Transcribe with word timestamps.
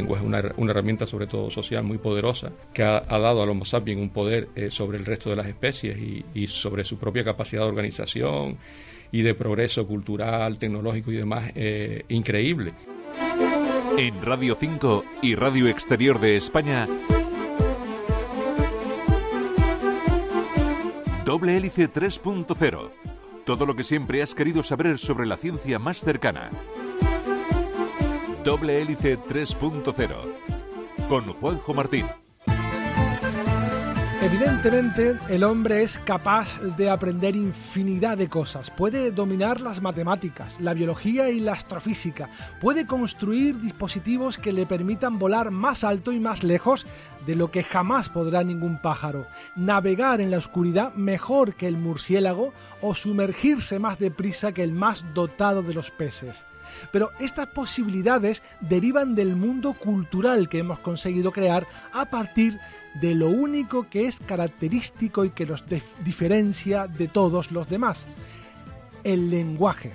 lenguaje 0.00 0.24
es 0.24 0.28
una, 0.28 0.52
una, 0.56 0.72
herramienta 0.72 1.06
sobre 1.06 1.26
todo 1.26 1.50
social 1.50 1.84
muy 1.84 1.98
poderosa 1.98 2.52
que 2.72 2.82
ha, 2.82 3.00
dado 3.00 3.42
al 3.42 3.48
Homo 3.48 3.64
sapiens 3.64 4.00
un 4.00 4.10
poder 4.10 4.48
eh, 4.54 4.70
sobre 4.70 4.98
el 4.98 5.06
resto 5.06 5.30
de 5.30 5.36
las 5.36 5.46
especies 5.46 5.98
y, 5.98 6.24
y 6.34 6.46
sobre 6.46 6.84
su 6.84 6.98
propia 6.98 7.24
capacidad 7.24 7.62
de 7.62 7.68
organización 7.68 8.58
y 9.12 9.22
de 9.22 9.34
progreso 9.34 9.86
cultural, 9.86 10.58
tecnológico 10.58 11.10
y 11.10 11.16
demás 11.16 11.50
eh, 11.54 12.04
increíble. 12.08 12.72
En 13.98 14.22
Radio 14.22 14.54
5 14.54 15.04
y 15.22 15.34
Radio 15.34 15.68
Exterior 15.68 16.20
de 16.20 16.36
España, 16.36 16.86
Doble 21.24 21.56
Hélice 21.56 21.92
3.0. 21.92 22.90
Todo 23.44 23.66
lo 23.66 23.74
que 23.74 23.84
siempre 23.84 24.22
has 24.22 24.34
querido 24.34 24.62
saber 24.62 24.98
sobre 24.98 25.26
la 25.26 25.36
ciencia 25.36 25.78
más 25.78 26.00
cercana. 26.00 26.50
Doble 28.44 28.80
Hélice 28.80 29.18
3.0. 29.18 31.08
Con 31.08 31.30
Juanjo 31.34 31.74
Martín. 31.74 32.06
Evidentemente, 34.22 35.18
el 35.28 35.44
hombre 35.44 35.82
es 35.82 35.98
capaz 35.98 36.58
de 36.76 36.88
aprender 36.88 37.36
infinidad 37.36 38.16
de 38.16 38.28
cosas. 38.28 38.70
Puede 38.70 39.10
dominar 39.10 39.60
las 39.60 39.82
matemáticas, 39.82 40.56
la 40.60 40.72
biología 40.72 41.30
y 41.30 41.40
la 41.40 41.52
astrofísica. 41.52 42.30
Puede 42.60 42.86
construir 42.86 43.60
dispositivos 43.60 44.38
que 44.38 44.52
le 44.52 44.66
permitan 44.66 45.18
volar 45.18 45.50
más 45.50 45.84
alto 45.84 46.12
y 46.12 46.20
más 46.20 46.42
lejos 46.42 46.86
de 47.26 47.34
lo 47.34 47.50
que 47.50 47.62
jamás 47.62 48.08
podrá 48.08 48.42
ningún 48.42 48.78
pájaro. 48.78 49.26
Navegar 49.56 50.20
en 50.20 50.30
la 50.30 50.38
oscuridad 50.38 50.94
mejor 50.94 51.54
que 51.54 51.66
el 51.66 51.76
murciélago 51.76 52.52
o 52.80 52.94
sumergirse 52.94 53.78
más 53.78 53.98
deprisa 53.98 54.52
que 54.52 54.62
el 54.62 54.72
más 54.72 55.04
dotado 55.14 55.62
de 55.62 55.74
los 55.74 55.90
peces. 55.90 56.44
Pero 56.92 57.10
estas 57.18 57.48
posibilidades 57.48 58.42
derivan 58.60 59.14
del 59.14 59.36
mundo 59.36 59.74
cultural 59.74 60.48
que 60.48 60.58
hemos 60.58 60.78
conseguido 60.78 61.32
crear 61.32 61.66
a 61.92 62.06
partir 62.06 62.58
de 63.00 63.14
lo 63.14 63.28
único 63.28 63.88
que 63.88 64.06
es 64.06 64.18
característico 64.20 65.24
y 65.24 65.30
que 65.30 65.46
nos 65.46 65.64
diferencia 66.04 66.86
de 66.86 67.08
todos 67.08 67.50
los 67.50 67.68
demás, 67.68 68.06
el 69.04 69.30
lenguaje. 69.30 69.92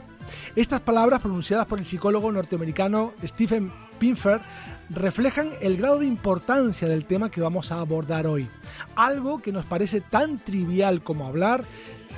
Estas 0.56 0.82
palabras 0.82 1.22
pronunciadas 1.22 1.68
por 1.68 1.80
el 1.80 1.86
psicólogo 1.86 2.32
norteamericano 2.32 3.14
Stephen 3.24 3.72
Pinfer 4.00 4.42
reflejan 4.90 5.52
el 5.62 5.78
grado 5.78 6.00
de 6.00 6.06
importancia 6.06 6.88
del 6.88 7.06
tema 7.06 7.32
que 7.32 7.42
vamos 7.42 7.72
a 7.72 7.80
abordar 7.80 8.28
hoy. 8.28 8.50
Algo 8.96 9.40
que 9.40 9.52
nos 9.52 9.66
parece 9.66 10.02
tan 10.02 10.38
trivial 10.38 11.04
como 11.04 11.28
hablar 11.28 11.66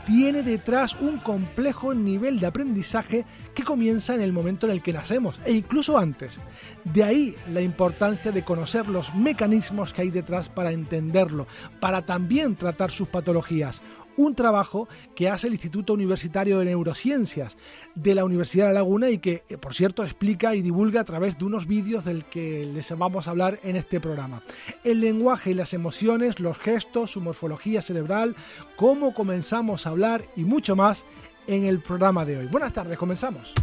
tiene 0.06 0.42
detrás 0.42 0.96
un 1.02 1.18
complejo 1.18 1.94
nivel 1.94 2.40
de 2.40 2.46
aprendizaje 2.46 3.26
que 3.54 3.64
comienza 3.64 4.16
en 4.16 4.22
el 4.22 4.32
momento 4.32 4.66
en 4.66 4.72
el 4.72 4.82
que 4.82 4.94
nacemos 4.94 5.42
e 5.44 5.52
incluso 5.52 5.98
antes. 5.98 6.40
De 6.86 7.04
ahí 7.04 7.36
la 7.52 7.62
importancia 7.62 8.32
de 8.32 8.46
conocer 8.46 8.88
los 8.88 9.14
mecanismos 9.14 9.92
que 9.92 10.04
hay 10.04 10.10
detrás 10.10 10.48
para 10.48 10.72
entenderlo, 10.72 11.46
para 11.82 12.06
también 12.06 12.56
tratar 12.56 12.92
sus 12.92 13.10
patologías 13.10 13.82
un 14.18 14.36
trabajo 14.36 14.90
que 15.16 15.30
hace 15.30 15.48
el 15.48 15.54
Instituto 15.54 15.94
Universitario 15.94 16.60
de 16.60 16.66
Neurociencias 16.66 17.56
de 17.96 18.16
la 18.16 18.26
Universidad 18.26 18.68
de 18.68 18.74
La 18.74 18.80
Laguna 18.80 19.10
y 19.10 19.20
que, 19.20 19.44
eh, 19.48 19.58
por 19.58 19.74
cierto, 19.74 20.04
explica 20.04 20.56
y 20.56 20.62
divulga 20.62 21.02
a 21.02 21.06
través 21.06 21.38
de 21.38 21.46
unos 21.46 21.68
vídeos 21.68 22.04
del 22.04 22.26
que 22.26 22.66
les 22.66 22.96
vamos 22.98 23.28
a 23.28 23.32
hablar 23.32 23.60
en 23.64 23.76
este 23.76 24.00
programa. 24.00 24.42
El 24.84 25.00
lenguaje 25.00 25.52
y 25.52 25.54
las 25.54 25.74
emociones, 25.74 26.40
los 26.40 26.58
gestos, 26.58 27.12
su 27.12 27.22
morfología 27.22 27.82
cerebral, 27.82 28.36
cómo 28.76 29.14
comenzamos 29.14 29.86
a 29.86 29.92
hablar 29.92 30.24
y 30.36 30.44
mucho 30.44 30.76
más 30.76 31.06
en 31.46 31.66
el 31.66 31.80
programa 31.80 32.26
de 32.26 32.38
hoy. 32.38 32.48
Buenas 32.48 32.74
tardes, 32.74 32.98
comenzamos. 32.98 33.54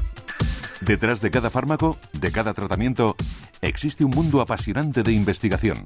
Detrás 0.80 1.20
de 1.20 1.30
cada 1.30 1.50
fármaco, 1.50 1.98
de 2.12 2.30
cada 2.30 2.54
tratamiento, 2.54 3.16
existe 3.60 4.04
un 4.04 4.10
mundo 4.10 4.40
apasionante 4.40 5.02
de 5.02 5.12
investigación. 5.12 5.84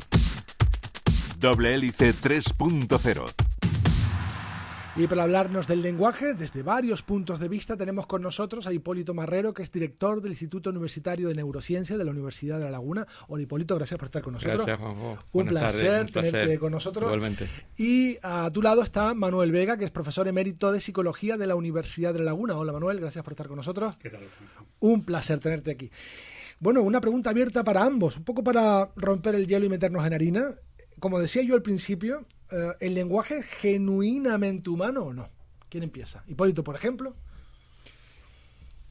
Doble 1.38 1.75
hélice 1.75 2.12
3.0 2.14 3.47
y 4.98 5.06
para 5.06 5.22
hablarnos 5.22 5.69
del 5.69 5.81
lenguaje, 5.81 6.34
desde 6.34 6.64
varios 6.64 7.03
puntos 7.03 7.38
de 7.38 7.47
vista, 7.47 7.76
tenemos 7.76 8.06
con 8.06 8.20
nosotros 8.20 8.66
a 8.66 8.72
Hipólito 8.72 9.14
Marrero, 9.14 9.54
que 9.54 9.62
es 9.62 9.70
director 9.70 10.20
del 10.20 10.32
Instituto 10.32 10.70
Universitario 10.70 11.28
de 11.28 11.36
Neurociencia 11.36 11.97
de 11.97 12.04
la 12.04 12.10
Universidad 12.10 12.59
de 12.59 12.64
La 12.64 12.72
Laguna. 12.72 13.06
Hola 13.28 13.44
Hipólito, 13.44 13.76
gracias 13.76 13.97
por 13.97 14.06
estar 14.06 14.22
con 14.22 14.32
nosotros. 14.32 14.66
Gracias, 14.66 14.78
Juanjo. 14.78 15.19
Un, 15.31 15.47
placer, 15.47 16.10
tenerte 16.10 16.59
con 16.59 16.72
nosotros. 16.72 17.04
Igualmente. 17.04 17.48
Y 17.76 18.19
a 18.22 18.50
tu 18.53 18.60
lado 18.60 18.82
está 18.82 19.14
Manuel 19.14 19.53
Vega, 19.53 19.76
que 19.76 19.84
es 19.84 19.92
profesor 19.92 20.26
emérito 20.26 20.72
de 20.72 20.81
Psicología 20.81 21.36
de 21.36 21.47
la 21.47 21.54
Universidad 21.54 22.12
de 22.12 22.19
La 22.19 22.25
Laguna. 22.26 22.56
Hola 22.56 22.72
Manuel, 22.72 22.98
gracias 22.98 23.22
por 23.22 23.34
estar 23.34 23.47
con 23.47 23.59
nosotros. 23.59 23.97
¿Qué 23.98 24.10
tal? 24.10 24.22
Un 24.80 25.04
placer 25.04 25.38
tenerte 25.38 25.70
aquí. 25.70 25.92
Bueno, 26.59 26.82
una 26.82 27.00
pregunta 27.00 27.30
abierta 27.30 27.62
para 27.62 27.84
ambos, 27.84 28.16
un 28.16 28.25
poco 28.25 28.42
para 28.42 28.91
romper 28.97 29.36
el 29.36 29.47
hielo 29.47 29.65
y 29.65 29.69
meternos 29.69 30.04
en 30.04 30.12
harina. 30.12 30.56
Como 31.00 31.20
decía 31.20 31.42
yo 31.42 31.54
al 31.54 31.62
principio, 31.62 32.26
eh, 32.50 32.72
¿el 32.81 32.94
lenguaje 32.94 33.42
genuinamente 33.42 34.70
humano 34.70 35.03
o 35.03 35.12
no? 35.12 35.28
¿Quién 35.69 35.84
empieza? 35.84 36.25
Hipólito, 36.26 36.64
por 36.64 36.75
ejemplo. 36.75 37.14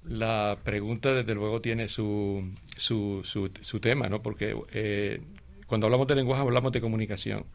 La 0.04 0.58
pregunta, 0.64 1.14
desde 1.14 1.34
luego, 1.34 1.60
tiene 1.60 1.88
su, 1.88 2.54
su, 2.78 3.22
su, 3.24 3.80
tema, 3.80 4.08
¿no? 4.08 4.22
Porque 4.22 4.56
eh, 4.72 5.22
cuando 5.66 5.88
hablamos 5.88 6.08
de 6.08 6.16
lenguaje 6.16 6.42
hablamos 6.42 6.72
de 6.72 6.82
comunicación. 6.82 7.46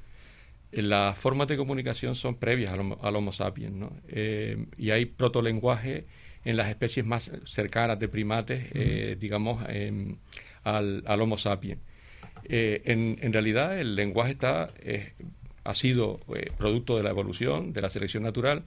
Eh, 0.72 0.82
las 0.82 1.16
formas 1.16 1.48
de 1.48 1.56
comunicación 1.56 2.14
son 2.14 2.34
previas 2.34 2.72
al, 2.72 3.16
Homo 3.16 3.32
sapiens, 3.32 3.74
¿no? 3.74 3.92
y 4.76 4.90
hay 4.90 5.06
protolenguaje 5.06 6.06
en 6.44 6.56
las 6.56 6.68
especies 6.68 7.06
más 7.06 7.30
cercanas 7.46 7.98
de 7.98 8.08
primates, 8.08 9.18
digamos, 9.20 9.64
al, 10.64 11.02
al, 11.06 11.20
Homo 11.20 11.38
sapiens. 11.38 11.80
En, 12.44 13.18
en, 13.20 13.32
realidad, 13.32 13.78
el 13.78 13.94
lenguaje 13.96 14.32
está 14.32 14.70
ha 15.64 15.74
sido 15.74 16.20
eh, 16.34 16.50
producto 16.56 16.96
de 16.96 17.02
la 17.02 17.10
evolución, 17.10 17.72
de 17.72 17.82
la 17.82 17.90
selección 17.90 18.22
natural, 18.22 18.64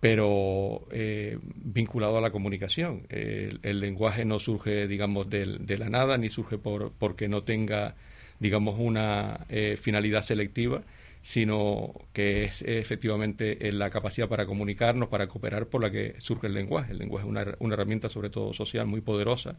pero 0.00 0.86
eh, 0.90 1.38
vinculado 1.42 2.18
a 2.18 2.20
la 2.20 2.30
comunicación. 2.30 3.06
El, 3.10 3.80
lenguaje 3.80 4.24
no 4.24 4.38
surge, 4.40 4.88
digamos, 4.88 5.28
de, 5.28 5.78
la 5.78 5.90
nada, 5.90 6.16
ni 6.18 6.30
surge 6.30 6.58
por, 6.58 6.92
porque 6.92 7.28
no 7.28 7.42
tenga, 7.42 7.96
digamos, 8.38 8.76
una 8.78 9.46
eh, 9.50 9.78
finalidad 9.80 10.22
selectiva, 10.22 10.82
sino 11.22 11.92
que 12.14 12.44
es 12.44 12.62
efectivamente 12.62 13.58
la 13.72 13.90
capacidad 13.90 14.26
para 14.26 14.46
comunicarnos, 14.46 15.10
para 15.10 15.26
cooperar 15.26 15.66
por 15.66 15.82
la 15.82 15.90
que 15.90 16.14
surge 16.18 16.46
el 16.46 16.54
lenguaje. 16.54 16.92
El 16.92 16.98
lenguaje 16.98 17.26
es 17.28 17.56
una 17.58 17.74
herramienta, 17.74 18.08
sobre 18.08 18.30
todo 18.30 18.54
social, 18.54 18.86
muy 18.86 19.02
poderosa 19.02 19.58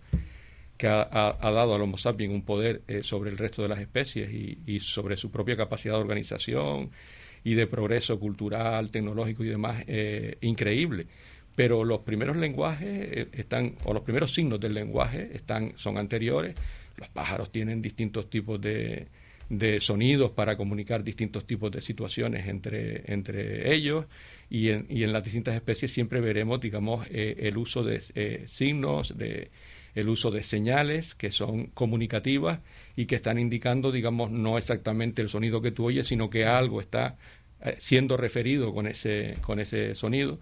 que 0.82 0.88
ha, 0.88 1.38
dado 1.40 1.76
al 1.76 1.82
Homo 1.84 2.00
sapiens 2.00 2.34
un 2.34 2.42
poder 2.42 2.82
eh, 2.88 3.04
sobre 3.04 3.30
el 3.30 3.38
resto 3.38 3.62
de 3.62 3.68
las 3.68 3.80
especies 3.80 4.32
y, 4.34 4.80
sobre 4.80 5.16
su 5.16 5.30
propia 5.30 5.56
capacidad 5.56 5.94
de 5.94 6.02
organización 6.02 6.90
y 7.44 7.54
de 7.54 7.68
progreso 7.68 8.20
cultural, 8.20 8.90
tecnológico 8.90 9.44
y 9.44 9.50
demás 9.50 9.84
eh, 9.86 10.38
increíble. 10.42 11.06
Pero 11.56 11.84
los 11.84 12.00
primeros 12.00 12.36
lenguajes 12.36 12.88
eh, 12.90 13.28
están, 13.34 13.76
o 13.84 13.94
los 13.94 14.02
primeros 14.02 14.34
signos 14.34 14.60
del 14.60 14.74
lenguaje 14.74 15.30
están, 15.36 15.74
son 15.76 16.00
anteriores. 16.00 16.56
Los 16.98 17.10
pájaros 17.10 17.52
tienen 17.52 17.84
distintos 17.84 18.28
tipos 18.32 18.60
de, 18.60 19.08
sonidos 19.82 20.32
para 20.32 20.58
comunicar 20.58 21.04
distintos 21.04 21.46
tipos 21.46 21.72
de 21.72 21.82
situaciones 21.82 22.48
entre, 22.48 23.04
entre 23.14 23.72
ellos 23.72 24.08
y 24.50 24.70
en, 24.70 24.88
y 24.90 25.04
en 25.04 25.14
las 25.14 25.24
distintas 25.24 25.54
especies 25.54 25.92
siempre 25.94 26.22
veremos, 26.22 26.60
digamos, 26.60 27.06
el 27.12 27.56
uso 27.56 27.84
de 27.84 28.48
signos, 28.48 29.16
de 29.16 29.52
el 29.96 30.10
uso 30.10 30.32
de 30.32 30.44
señales 30.44 31.16
que 31.16 31.32
son 31.32 31.68
comunicativas 31.68 32.60
y 32.96 33.06
que 33.06 33.16
están 33.16 33.40
indicando, 33.40 33.92
digamos, 33.92 34.32
no 34.32 34.58
exactamente 34.58 35.22
el 35.22 35.30
sonido 35.30 35.62
que 35.62 35.72
tú 35.72 35.86
oyes, 35.86 36.08
sino 36.08 36.30
que 36.30 36.46
algo 36.46 36.82
está 36.82 37.18
eh, 37.62 37.76
siendo 37.80 38.18
referido 38.18 38.74
con 38.74 38.88
ese, 38.88 39.38
con 39.42 39.60
ese 39.60 39.96
sonido. 39.96 40.40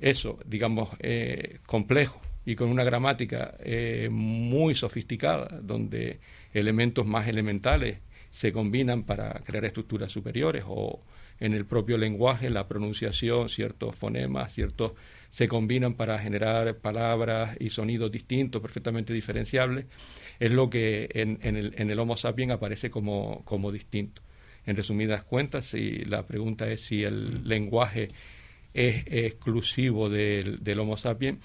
Eso, 0.00 0.38
digamos, 0.44 0.90
eh, 1.00 1.58
complejo 1.66 2.20
y 2.44 2.56
con 2.56 2.68
una 2.68 2.84
gramática 2.84 3.54
eh, 3.60 4.08
muy 4.10 4.74
sofisticada, 4.74 5.60
donde 5.62 6.18
elementos 6.52 7.06
más 7.06 7.28
elementales 7.28 7.98
se 8.30 8.52
combinan 8.52 9.04
para 9.04 9.32
crear 9.44 9.64
estructuras 9.64 10.10
superiores 10.10 10.64
o 10.66 11.02
en 11.38 11.54
el 11.54 11.66
propio 11.66 11.98
lenguaje, 11.98 12.50
la 12.50 12.66
pronunciación, 12.66 13.48
ciertos 13.48 13.94
fonemas, 13.94 14.54
ciertos 14.54 14.92
se 15.32 15.48
combinan 15.48 15.94
para 15.94 16.18
generar 16.18 16.76
palabras 16.76 17.56
y 17.58 17.70
sonidos 17.70 18.12
distintos, 18.12 18.60
perfectamente 18.60 19.14
diferenciables, 19.14 19.86
es 20.38 20.50
lo 20.50 20.68
que 20.68 21.08
en, 21.14 21.38
el, 21.42 21.74
en 21.78 21.90
el, 21.90 21.98
Homo 21.98 22.18
sapiens 22.18 22.52
aparece 22.52 22.90
como, 22.90 23.42
como 23.46 23.72
distinto. 23.72 24.20
En 24.66 24.76
resumidas 24.76 25.24
cuentas, 25.24 25.64
si 25.66 26.04
la 26.04 26.26
pregunta 26.26 26.70
es 26.70 26.82
si 26.82 27.02
el 27.02 27.48
lenguaje 27.48 28.08
es 28.74 29.04
exclusivo 29.06 30.10
del, 30.10 30.62
del 30.62 30.78
Homo 30.78 30.98
sapiens, 30.98 31.38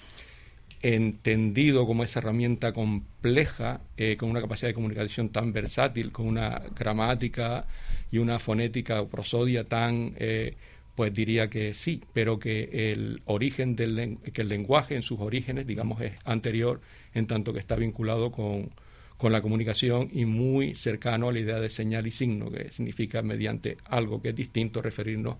entendido 0.82 1.86
como 1.86 2.04
esa 2.04 2.18
herramienta 2.18 2.74
compleja, 2.74 3.80
eh, 3.96 4.18
con 4.18 4.28
una 4.28 4.42
capacidad 4.42 4.68
de 4.68 4.74
comunicación 4.74 5.30
tan 5.30 5.54
versátil, 5.54 6.12
con 6.12 6.26
una 6.26 6.60
gramática 6.78 7.66
y 8.12 8.18
una 8.18 8.38
fonética 8.38 9.00
o 9.00 9.08
prosodia 9.08 9.64
tan 9.64 10.12
eh, 10.18 10.56
pues 10.98 11.14
diría 11.14 11.48
que 11.48 11.74
sí, 11.74 12.02
pero 12.12 12.40
que 12.40 12.90
el 12.90 13.22
origen 13.24 13.76
del 13.76 14.18
que 14.32 14.42
el 14.42 14.48
lenguaje 14.48 14.96
en 14.96 15.04
sus 15.04 15.20
orígenes, 15.20 15.64
digamos, 15.64 16.00
es 16.00 16.14
anterior 16.24 16.80
en 17.14 17.28
tanto 17.28 17.52
que 17.52 17.60
está 17.60 17.76
vinculado 17.76 18.32
con, 18.32 18.70
con 19.16 19.30
la 19.30 19.40
comunicación 19.40 20.08
y 20.12 20.24
muy 20.24 20.74
cercano 20.74 21.28
a 21.28 21.32
la 21.32 21.38
idea 21.38 21.60
de 21.60 21.70
señal 21.70 22.08
y 22.08 22.10
signo, 22.10 22.50
que 22.50 22.72
significa 22.72 23.22
mediante 23.22 23.76
algo 23.84 24.20
que 24.20 24.30
es 24.30 24.34
distinto 24.34 24.82
referirnos 24.82 25.36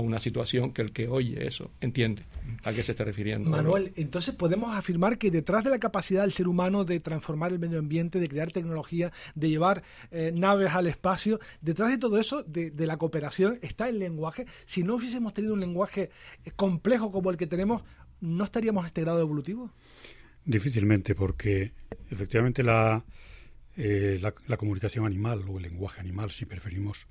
una 0.00 0.20
situación 0.20 0.72
que 0.72 0.82
el 0.82 0.92
que 0.92 1.08
oye 1.08 1.46
eso 1.46 1.70
entiende 1.80 2.22
a 2.64 2.72
qué 2.72 2.82
se 2.82 2.92
está 2.92 3.04
refiriendo. 3.04 3.50
Manuel, 3.50 3.92
entonces 3.96 4.34
podemos 4.34 4.76
afirmar 4.76 5.18
que 5.18 5.30
detrás 5.30 5.64
de 5.64 5.70
la 5.70 5.78
capacidad 5.78 6.22
del 6.22 6.32
ser 6.32 6.48
humano 6.48 6.84
de 6.84 7.00
transformar 7.00 7.52
el 7.52 7.58
medio 7.58 7.78
ambiente, 7.78 8.20
de 8.20 8.28
crear 8.28 8.52
tecnología, 8.52 9.12
de 9.34 9.48
llevar 9.48 9.82
eh, 10.10 10.32
naves 10.34 10.72
al 10.72 10.86
espacio, 10.86 11.40
detrás 11.60 11.90
de 11.90 11.98
todo 11.98 12.18
eso, 12.18 12.42
de, 12.42 12.70
de, 12.70 12.86
la 12.86 12.96
cooperación, 12.96 13.58
está 13.62 13.88
el 13.88 13.98
lenguaje. 13.98 14.46
Si 14.64 14.82
no 14.82 14.96
hubiésemos 14.96 15.34
tenido 15.34 15.54
un 15.54 15.60
lenguaje 15.60 16.10
eh, 16.44 16.50
complejo 16.54 17.10
como 17.10 17.30
el 17.30 17.36
que 17.36 17.46
tenemos, 17.46 17.82
¿no 18.20 18.44
estaríamos 18.44 18.82
en 18.82 18.86
este 18.86 19.00
grado 19.02 19.20
evolutivo? 19.20 19.70
Difícilmente, 20.44 21.14
porque 21.14 21.72
efectivamente 22.10 22.62
la, 22.62 23.04
eh, 23.76 24.18
la, 24.20 24.32
la, 24.46 24.56
comunicación 24.56 25.04
animal 25.04 25.44
o 25.48 25.56
el 25.58 25.64
lenguaje 25.64 26.00
animal, 26.00 26.30
si 26.30 26.46
preferimos, 26.46 27.08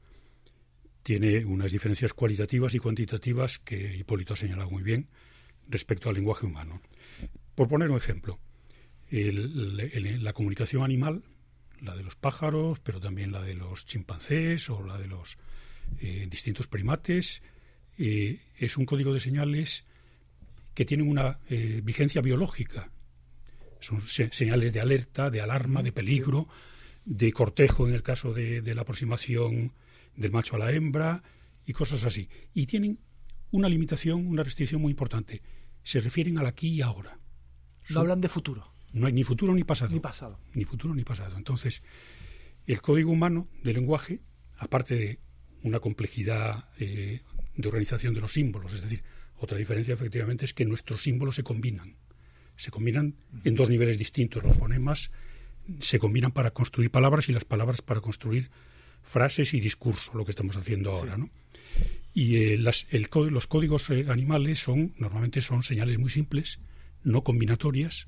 tiene 1.06 1.46
unas 1.46 1.72
diferencias 1.72 2.14
cualitativas 2.14 2.74
y 2.74 2.80
cuantitativas 2.80 3.60
que 3.60 3.96
Hipólito 3.96 4.34
ha 4.34 4.38
señalado 4.38 4.72
muy 4.72 4.82
bien 4.82 5.08
respecto 5.68 6.10
al 6.10 6.16
lenguaje 6.16 6.48
humano. 6.48 6.82
Por 7.54 7.68
poner 7.68 7.92
un 7.92 7.98
ejemplo, 7.98 8.40
la 9.12 10.34
comunicación 10.34 10.82
animal, 10.82 11.22
la 11.80 11.96
de 11.96 12.02
los 12.02 12.16
pájaros, 12.16 12.80
pero 12.80 13.00
también 13.00 13.32
la 13.32 13.44
de 13.44 13.54
los 13.54 13.86
chimpancés 13.86 14.68
o 14.72 14.84
la 14.84 14.98
de 14.98 15.06
los 15.06 15.38
eh, 16.00 16.26
distintos 16.28 16.66
primates, 16.66 17.44
eh, 18.00 18.40
es 18.58 18.76
un 18.76 18.88
código 18.88 19.14
de 19.14 19.20
señales 19.20 19.86
que 20.74 20.86
tienen 20.86 21.08
una 21.08 21.38
eh, 21.52 21.82
vigencia 21.84 22.24
biológica 22.24 22.90
son 23.80 24.02
señales 24.02 24.74
de 24.74 24.80
alerta, 24.80 25.30
de 25.30 25.42
alarma, 25.42 25.84
de 25.84 25.92
peligro, 25.92 26.48
de 27.06 27.32
cortejo 27.32 27.88
en 27.88 27.94
el 27.94 28.02
caso 28.02 28.34
de 28.34 28.74
la 28.74 28.82
aproximación 28.82 29.72
del 30.16 30.32
macho 30.32 30.56
a 30.56 30.60
la 30.60 30.72
hembra 30.72 31.24
y 31.66 31.74
cosas 31.74 32.04
así. 32.04 32.30
Y 32.54 32.66
tienen 32.66 33.00
una 33.52 33.70
limitación, 33.70 34.28
una 34.28 34.44
restricción 34.44 34.82
muy 34.82 34.92
importante. 34.92 35.42
Se 35.84 36.00
refieren 36.00 36.38
al 36.38 36.46
aquí 36.46 36.70
y 36.70 36.82
ahora. 36.82 37.20
No 37.90 38.02
hablan 38.02 38.22
de 38.22 38.30
futuro. 38.30 38.74
No 38.92 39.08
hay 39.08 39.14
ni 39.14 39.24
futuro 39.24 39.54
ni 39.54 39.64
pasado. 39.64 39.92
Ni 39.92 40.00
pasado. 40.00 40.40
Ni 40.54 40.66
futuro 40.66 40.96
ni 40.96 41.04
pasado. 41.04 41.38
Entonces, 41.38 41.84
el 42.66 42.82
código 42.82 43.12
humano 43.12 43.48
del 43.64 43.76
lenguaje, 43.76 44.22
aparte 44.58 44.96
de 44.96 45.20
una 45.64 45.80
complejidad 45.80 46.70
eh, 46.80 47.22
de 47.56 47.68
organización 47.68 48.14
de 48.14 48.22
los 48.22 48.34
símbolos, 48.34 48.74
es 48.74 48.82
decir, 48.82 49.04
otra 49.38 49.58
diferencia 49.58 49.94
efectivamente 49.94 50.46
es 50.46 50.54
que 50.54 50.66
nuestros 50.66 51.04
símbolos 51.04 51.36
se 51.36 51.44
combinan 51.44 51.98
se 52.58 52.72
combinan 52.72 53.16
en 53.44 53.56
dos 53.56 53.70
niveles 53.70 53.98
distintos. 53.98 54.44
Los 54.44 54.58
fonemas 54.58 55.12
se 55.80 56.00
combinan 56.00 56.32
para 56.32 56.52
construir 56.52 56.92
palabras 56.92 57.30
y 57.30 57.34
las 57.34 57.46
palabras 57.46 57.82
para 57.82 58.02
construir 58.02 58.50
frases 59.06 59.54
y 59.54 59.62
discurso, 59.62 60.12
lo 60.16 60.26
que 60.26 60.32
estamos 60.32 60.58
haciendo 60.58 60.92
ahora, 60.92 61.18
¿no? 61.18 61.30
Y 62.14 62.38
eh, 62.38 62.58
las, 62.58 62.88
el, 62.90 63.08
los 63.30 63.48
códigos 63.48 63.90
eh, 63.90 64.06
animales 64.10 64.60
son 64.60 64.94
normalmente 64.98 65.42
son 65.42 65.64
señales 65.64 65.98
muy 66.00 66.10
simples, 66.10 66.60
no 67.04 67.24
combinatorias 67.24 68.08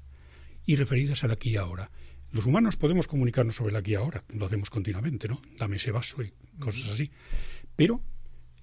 y 0.66 0.76
referidas 0.76 1.24
al 1.24 1.32
aquí 1.32 1.52
y 1.52 1.56
ahora. 1.58 1.92
Los 2.32 2.46
humanos 2.46 2.76
podemos 2.76 3.08
comunicarnos 3.08 3.56
sobre 3.56 3.72
el 3.72 3.78
aquí 3.78 3.92
y 3.92 3.96
ahora, 3.96 4.24
lo 4.34 4.46
hacemos 4.46 4.70
continuamente, 4.70 5.28
¿no? 5.28 5.42
Dame 5.58 5.78
ese 5.78 5.92
vaso 5.92 6.22
y 6.22 6.34
cosas 6.60 6.90
así. 6.90 7.12
Pero 7.76 8.02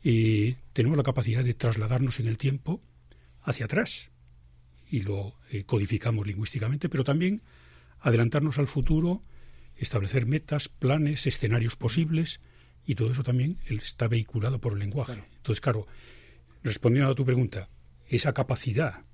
eh, 0.02 0.56
tenemos 0.74 0.98
la 0.98 1.02
capacidad 1.02 1.42
de 1.42 1.54
trasladarnos 1.54 2.20
en 2.20 2.26
el 2.26 2.36
tiempo 2.36 2.82
hacia 3.42 3.64
atrás 3.64 4.10
y 4.90 5.00
lo 5.00 5.34
eh, 5.50 5.64
codificamos 5.64 6.26
lingüísticamente, 6.26 6.88
pero 6.88 7.04
también 7.04 7.42
adelantarnos 8.00 8.58
al 8.58 8.66
futuro, 8.66 9.22
establecer 9.76 10.26
metas, 10.26 10.68
planes, 10.68 11.26
escenarios 11.26 11.76
posibles, 11.76 12.40
y 12.86 12.94
todo 12.94 13.12
eso 13.12 13.22
también 13.22 13.58
está 13.66 14.08
vehiculado 14.08 14.60
por 14.60 14.74
el 14.74 14.78
lenguaje. 14.78 15.14
Claro. 15.14 15.28
Entonces, 15.36 15.60
claro, 15.60 15.86
respondiendo 16.62 17.10
a 17.10 17.14
tu 17.14 17.24
pregunta, 17.24 17.68
esa 18.08 18.34
capacidad 18.34 19.04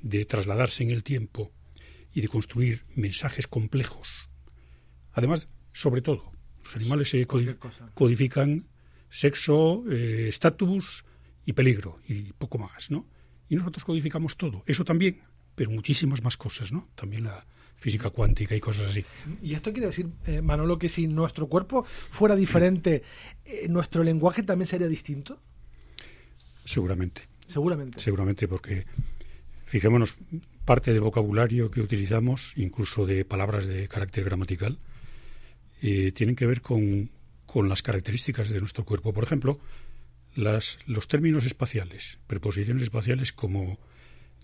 de 0.00 0.24
trasladarse 0.24 0.84
en 0.84 0.90
el 0.90 1.02
tiempo 1.02 1.52
y 2.12 2.20
de 2.20 2.28
construir 2.28 2.84
mensajes 2.94 3.46
complejos, 3.46 4.28
además, 5.12 5.48
sobre 5.72 6.02
todo, 6.02 6.32
los 6.64 6.76
animales 6.76 7.10
se 7.10 7.26
codif 7.26 7.56
codifican 7.94 8.66
sexo, 9.10 9.84
eh, 9.90 10.28
estatus 10.28 11.04
y 11.44 11.54
peligro, 11.54 12.00
y 12.06 12.32
poco 12.34 12.58
más, 12.58 12.90
¿no? 12.90 13.06
y 13.48 13.56
nosotros 13.56 13.84
codificamos 13.84 14.36
todo. 14.36 14.62
Eso 14.66 14.84
también, 14.84 15.22
pero 15.54 15.70
muchísimas 15.70 16.22
más 16.22 16.36
cosas, 16.36 16.72
¿no? 16.72 16.88
También 16.94 17.24
la 17.24 17.46
física 17.78 18.10
cuántica 18.10 18.54
y 18.54 18.60
cosas 18.60 18.88
así. 18.90 19.04
Y 19.42 19.54
esto 19.54 19.72
quiere 19.72 19.86
decir, 19.86 20.08
eh, 20.26 20.42
Manolo, 20.42 20.78
que 20.78 20.88
si 20.88 21.06
nuestro 21.06 21.46
cuerpo 21.46 21.84
fuera 21.84 22.34
diferente, 22.36 23.02
eh, 23.44 23.68
¿nuestro 23.68 24.02
lenguaje 24.02 24.42
también 24.42 24.66
sería 24.66 24.88
distinto? 24.88 25.40
Seguramente. 26.64 27.22
Seguramente. 27.46 27.98
Seguramente, 28.00 28.48
porque 28.48 28.84
fijémonos, 29.64 30.16
parte 30.64 30.92
de 30.92 31.00
vocabulario 31.00 31.70
que 31.70 31.80
utilizamos, 31.80 32.52
incluso 32.56 33.06
de 33.06 33.24
palabras 33.24 33.66
de 33.66 33.88
carácter 33.88 34.24
gramatical, 34.24 34.78
eh, 35.80 36.12
tienen 36.12 36.36
que 36.36 36.46
ver 36.46 36.60
con, 36.60 37.10
con 37.46 37.68
las 37.68 37.82
características 37.82 38.48
de 38.48 38.58
nuestro 38.58 38.84
cuerpo. 38.84 39.12
Por 39.12 39.24
ejemplo, 39.24 39.60
las, 40.34 40.78
los 40.86 41.08
términos 41.08 41.46
espaciales, 41.46 42.18
preposiciones 42.26 42.82
espaciales 42.82 43.32
como 43.32 43.78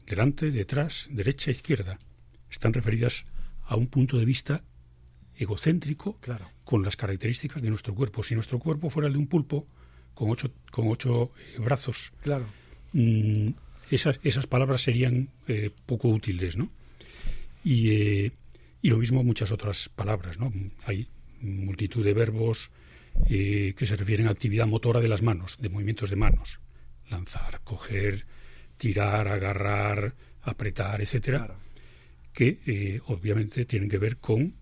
delante, 0.07 0.51
detrás, 0.51 1.09
derecha, 1.11 1.51
izquierda, 1.51 1.99
están 2.55 2.73
referidas 2.73 3.25
a 3.67 3.77
un 3.77 3.89
punto 3.89 4.17
de 4.19 4.25
vista 4.25 4.63
egocéntrico 5.37 6.15
claro. 6.21 6.49
con 6.65 6.83
las 6.83 6.97
características 6.97 7.61
de 7.63 7.69
nuestro 7.69 7.95
cuerpo. 7.95 8.23
Si 8.23 8.35
nuestro 8.35 8.59
cuerpo 8.59 8.91
fuera 8.91 9.09
el 9.09 9.15
de 9.15 9.19
un 9.19 9.27
pulpo 9.27 9.67
con 10.15 10.31
ocho, 10.31 10.53
con 10.71 10.89
ocho 10.89 11.33
eh, 11.37 11.59
brazos, 11.59 12.13
claro. 12.23 12.47
mmm, 12.93 13.49
esas, 13.91 14.21
esas 14.23 14.47
palabras 14.47 14.83
serían 14.83 15.29
eh, 15.49 15.71
poco 15.87 16.09
útiles, 16.09 16.57
¿no? 16.57 16.71
Y, 17.65 17.91
eh, 17.91 18.33
y 18.81 18.89
lo 18.89 18.99
mismo 18.99 19.25
muchas 19.25 19.51
otras 19.51 19.89
palabras, 19.89 20.39
¿no? 20.39 20.53
Hay 20.85 21.09
multitud 21.41 22.05
de 22.05 22.15
verbos, 22.15 22.71
que 23.29 23.87
se 23.87 23.95
refieren 23.95 24.27
a 24.27 24.31
actividad 24.31 24.67
motora 24.67 25.01
de 25.01 25.07
las 25.07 25.23
manos, 25.23 25.57
de 25.61 25.69
movimientos 25.69 26.11
de 26.11 26.17
manos. 26.17 26.59
Lanzar, 27.09 27.61
coger, 27.63 28.27
tirar, 28.77 29.29
agarrar, 29.29 30.15
apretar, 30.43 31.01
etcétera, 31.01 31.39
claro. 31.39 31.61
Que 32.35 32.61
eh, 32.67 33.01
obviamente 33.07 33.65
tienen 33.65 33.89
que 33.89 33.99
ver 33.99 34.19
con 34.19 34.55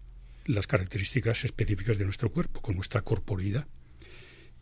las 0.45 0.67
características 0.67 1.45
específicas 1.45 1.99
de 1.99 2.05
nuestro 2.05 2.31
cuerpo, 2.31 2.61
con 2.61 2.76
nuestra 2.76 3.00
corporidad. 3.02 3.67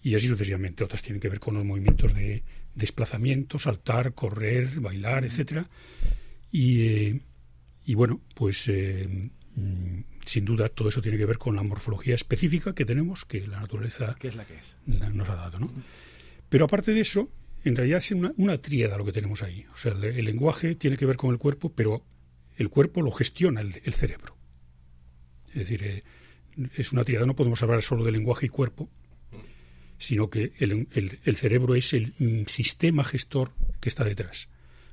Y 0.03 0.15
así 0.15 0.29
sucesivamente. 0.29 0.85
Otras 0.85 1.03
tienen 1.03 1.21
que 1.21 1.29
ver 1.29 1.41
con 1.41 1.55
los 1.55 1.65
movimientos 1.65 2.15
de 2.15 2.43
desplazamiento, 2.75 3.59
saltar, 3.59 4.15
correr, 4.15 4.81
bailar, 4.81 5.25
etcétera. 5.25 5.69
Y, 6.51 6.83
eh, 6.83 7.21
y 7.85 7.95
bueno, 7.95 8.21
pues 8.35 8.69
eh, 8.69 9.31
mm, 9.57 10.01
sin 10.25 10.45
duda 10.45 10.69
todo 10.69 10.89
eso 10.89 11.03
tiene 11.03 11.19
que 11.19 11.27
ver 11.27 11.39
con 11.39 11.57
la 11.57 11.63
morfología 11.63 12.15
específica 12.15 12.75
que 12.75 12.85
tenemos, 12.85 13.25
que 13.25 13.47
la 13.47 13.61
naturaleza 13.61 14.17
¿Qué 14.19 14.29
es 14.29 14.37
la 14.37 14.47
que 14.47 14.55
es? 14.55 14.77
La, 14.87 15.11
nos 15.11 15.29
ha 15.29 15.35
dado. 15.35 15.59
¿no? 15.59 15.71
Pero 16.49 16.67
aparte 16.67 16.95
de 16.95 17.01
eso, 17.01 17.29
en 17.65 17.77
realidad 17.77 17.99
es 17.99 18.13
una, 18.13 18.33
una 18.37 18.59
tríada 18.59 18.97
lo 18.97 19.05
que 19.05 19.13
tenemos 19.13 19.43
ahí. 19.43 19.67
O 19.75 19.77
sea, 19.77 19.93
el, 19.93 20.05
el, 20.05 20.25
lenguaje 20.25 20.77
tiene 20.77 20.97
que 20.97 21.07
ver 21.07 21.17
con 21.17 21.31
el 21.31 21.39
cuerpo, 21.39 21.73
pero 21.73 22.05
el 22.61 22.69
cuerpo 22.69 23.01
lo 23.01 23.11
gestiona 23.11 23.63
el, 23.63 23.95
cerebro. 23.95 24.37
Es 25.49 25.55
decir, 25.55 25.83
eh, 25.83 26.03
es 26.77 26.93
una 26.93 27.05
tríada, 27.05 27.25
no 27.25 27.35
podemos 27.35 27.63
hablar 27.63 27.81
solo 27.81 28.05
de 28.05 28.13
lenguaje 28.13 28.47
y 28.47 28.49
cuerpo, 28.51 28.91
sino 29.97 30.29
que 30.29 30.53
el, 30.59 30.87
el 31.25 31.37
cerebro 31.37 31.75
es 31.75 31.95
el 31.95 32.13
mm, 32.19 32.45
sistema 32.47 33.03
gestor 33.03 33.53
que 33.81 33.89
está 33.89 34.05
detrás. 34.05 34.49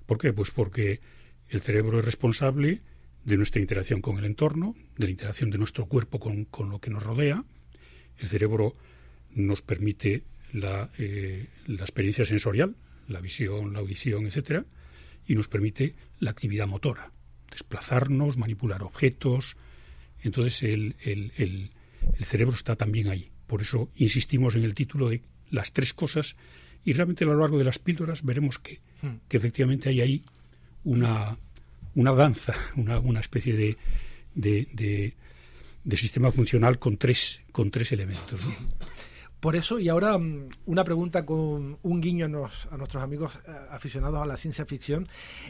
¿Por 0.06 0.18
qué? 0.18 0.32
Pues 0.32 0.52
porque 0.52 1.02
el 1.50 1.60
cerebro 1.60 2.00
es 2.00 2.06
responsable 2.06 2.82
de 3.26 3.36
nuestra 3.36 3.60
interacción 3.60 4.02
con 4.02 4.18
el 4.18 4.24
entorno, 4.24 4.74
de 4.98 5.08
la 5.08 5.12
interacción 5.12 5.50
de 5.50 5.58
nuestro 5.58 5.88
cuerpo 5.88 6.20
con, 6.20 6.46
con 6.46 6.70
lo 6.70 6.80
que 6.80 6.90
nos 6.90 7.04
rodea. 7.04 7.44
El 8.18 8.30
cerebro 8.30 8.78
nos 9.36 9.62
permite 9.62 10.24
la, 10.54 10.90
eh, 10.98 11.48
la, 11.66 11.82
experiencia 11.82 12.24
sensorial, 12.24 12.78
la 13.10 13.20
visión, 13.20 13.74
la 13.74 13.80
audición, 13.80 14.26
etcétera, 14.26 14.66
y 15.28 15.36
nos 15.36 15.50
permite 15.50 15.96
la 16.20 16.32
actividad 16.32 16.68
motora, 16.68 17.12
desplazarnos, 17.52 18.38
manipular 18.38 18.84
objetos. 18.84 19.58
Entonces 20.22 20.64
el, 20.64 20.96
el, 21.04 21.32
el, 21.38 21.72
el 22.18 22.26
cerebro 22.26 22.56
está 22.56 22.76
también 22.76 23.10
ahí. 23.10 23.30
Por 23.48 23.62
eso 23.62 23.90
insistimos 23.96 24.56
en 24.56 24.64
el 24.64 24.74
título 24.74 25.10
de 25.10 25.22
las 25.50 25.72
tres 25.72 25.94
cosas 25.94 26.36
y 26.84 26.94
realmente 26.94 27.24
a 27.24 27.28
lo 27.28 27.40
largo 27.40 27.58
de 27.58 27.64
las 27.64 27.80
píldoras 27.80 28.24
veremos 28.24 28.60
que, 28.60 28.80
que 29.28 29.38
efectivamente 29.38 29.90
hay 29.90 30.02
ahí 30.02 30.24
una, 30.84 31.38
una 31.96 32.14
danza, 32.14 32.54
una, 32.76 33.00
una 33.00 33.20
especie 33.20 33.56
de, 33.56 33.78
de, 34.36 34.68
de, 34.74 35.14
de, 35.84 35.98
sistema 35.98 36.32
funcional 36.32 36.80
con 36.80 36.98
tres, 36.98 37.42
con 37.52 37.72
tres 37.72 37.92
elementos. 37.92 38.46
¿no? 38.46 38.56
Por 39.40 39.56
eso, 39.56 39.78
y 39.80 39.88
ahora 39.88 40.18
mm, 40.18 40.50
una 40.66 40.84
pregunta 40.84 41.26
con 41.26 41.78
un 41.82 42.02
guiño 42.02 42.26
a, 42.26 42.78
nuestros 42.78 43.04
amigos 43.04 43.40
eh, 43.48 43.52
aficionados 43.70 44.22
a 44.22 44.26
la 44.26 44.36
ciencia 44.36 44.66
ficción, 44.66 45.08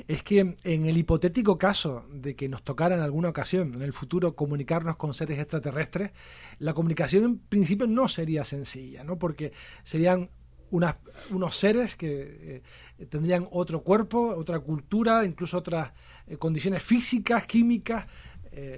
es 0.07 0.23
que 0.23 0.55
en 0.63 0.85
el 0.85 0.97
hipotético 0.97 1.57
caso 1.57 2.05
de 2.11 2.35
que 2.35 2.49
nos 2.49 2.63
tocara 2.63 2.95
en 2.95 3.01
alguna 3.01 3.29
ocasión 3.29 3.73
en 3.73 3.81
el 3.81 3.93
futuro 3.93 4.35
comunicarnos 4.35 4.97
con 4.97 5.13
seres 5.13 5.39
extraterrestres, 5.39 6.11
la 6.59 6.73
comunicación 6.73 7.23
en 7.23 7.37
principio 7.39 7.87
no 7.87 8.09
sería 8.09 8.43
sencilla, 8.43 9.03
¿no? 9.03 9.17
Porque 9.17 9.53
serían 9.83 10.29
unos 10.69 11.55
seres 11.55 11.95
que 11.95 12.61
eh, 12.99 13.05
tendrían 13.05 13.47
otro 13.51 13.83
cuerpo, 13.83 14.35
otra 14.35 14.59
cultura, 14.59 15.23
incluso 15.23 15.57
otras 15.57 15.93
eh, 16.27 16.35
condiciones 16.35 16.83
físicas, 16.83 17.45
químicas. 17.45 18.05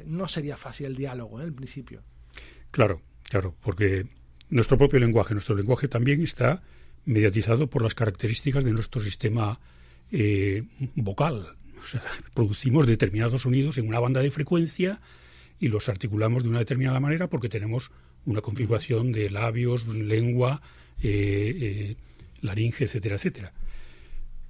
no 0.06 0.28
sería 0.28 0.56
fácil 0.56 0.88
el 0.88 0.96
diálogo 0.96 1.40
en 1.40 1.46
el 1.48 1.54
principio. 1.54 2.04
Claro, 2.70 3.02
claro, 3.24 3.56
porque 3.62 4.06
nuestro 4.50 4.78
propio 4.78 5.00
lenguaje. 5.00 5.34
Nuestro 5.34 5.56
lenguaje 5.56 5.88
también 5.88 6.22
está 6.22 6.62
mediatizado 7.06 7.68
por 7.68 7.82
las 7.82 7.96
características 7.96 8.64
de 8.64 8.72
nuestro 8.72 9.02
sistema 9.02 9.60
eh, 10.12 10.64
vocal. 10.96 11.56
O 11.82 11.86
sea, 11.86 12.04
producimos 12.34 12.88
determinados 12.88 13.44
sonidos 13.44 13.78
en 13.78 13.88
una 13.88 14.00
banda 14.00 14.22
de 14.22 14.32
frecuencia 14.32 15.00
y 15.60 15.68
los 15.68 15.90
articulamos 15.90 16.44
de 16.44 16.50
una 16.50 16.60
determinada 16.60 17.00
manera 17.00 17.28
porque 17.28 17.50
tenemos 17.50 17.92
una 18.26 18.42
configuración 18.42 19.12
de 19.12 19.30
labios, 19.30 19.88
lengua, 19.88 20.62
eh, 21.02 21.56
eh, 21.62 21.96
laringe, 22.42 22.86
etcétera, 22.86 23.16
etcétera. 23.16 23.54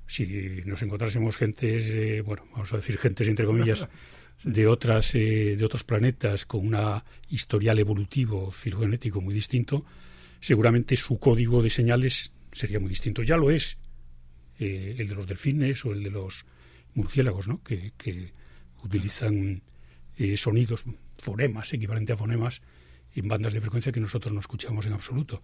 Si 0.08 0.63
nos 0.65 0.82
encontrásemos 0.82 1.38
gentes, 1.38 2.24
bueno, 2.25 2.44
vamos 2.51 2.74
a 2.74 2.77
decir 2.77 2.98
gentes 2.98 3.27
entre 3.27 3.46
comillas, 3.46 3.88
de 4.43 4.67
otras 4.67 5.15
eh, 5.15 5.55
de 5.58 5.65
otros 5.65 5.84
planetas 5.84 6.46
con 6.46 6.65
un 6.65 7.01
historial 7.29 7.79
evolutivo 7.79 8.51
filogenético 8.51 9.22
muy 9.22 9.34
distinto, 9.34 9.86
seguramente 10.39 10.96
su 10.96 11.19
código 11.19 11.62
de 11.62 11.69
señales 11.69 12.31
sería 12.51 12.79
muy 12.79 12.89
distinto. 12.89 13.24
Ya 13.24 13.38
lo 13.38 13.51
es 13.51 13.77
eh, 14.60 14.96
el 14.98 15.08
de 15.08 15.15
los 15.15 15.27
delfines 15.27 15.84
o 15.86 15.91
el 15.91 16.03
de 16.03 16.12
los 16.12 16.46
murciélagos, 16.93 17.48
¿no? 17.48 17.62
que, 17.63 18.31
utilizan 18.81 19.62
eh, 20.17 20.38
sonidos, 20.38 20.86
fonemas, 21.17 21.74
equivalente 21.74 22.13
a 22.13 22.17
fonemas, 22.17 22.62
en 23.13 23.27
bandas 23.27 23.53
de 23.53 23.60
frecuencia 23.60 23.91
que 23.91 24.00
nosotros 24.00 24.34
no 24.34 24.39
escuchamos 24.39 24.86
en 24.86 24.93
absoluto. 24.93 25.41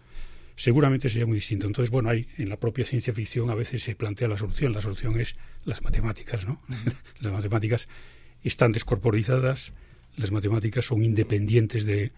Seguramente 0.55 1.09
sería 1.09 1.25
muy 1.25 1.35
distinto. 1.35 1.67
Entonces, 1.67 1.91
bueno, 1.91 2.09
hay 2.09 2.29
en 2.37 2.47
la 2.47 2.57
propia 2.57 2.85
ciencia 2.85 3.11
ficción 3.11 3.49
a 3.49 3.55
veces 3.55 3.83
se 3.83 3.93
plantea 3.93 4.29
la 4.29 4.37
solución. 4.37 4.71
La 4.71 4.79
solución 4.79 5.19
es 5.19 5.35
las 5.65 5.81
matemáticas, 5.81 6.47
¿no? 6.47 6.61
las 7.19 7.33
matemáticas 7.33 7.89
están 8.47 8.71
descorporizadas, 8.71 9.73
las 10.17 10.31
matemáticas 10.31 10.85
son 10.85 11.03
independientes 11.03 11.85
de, 11.85 12.11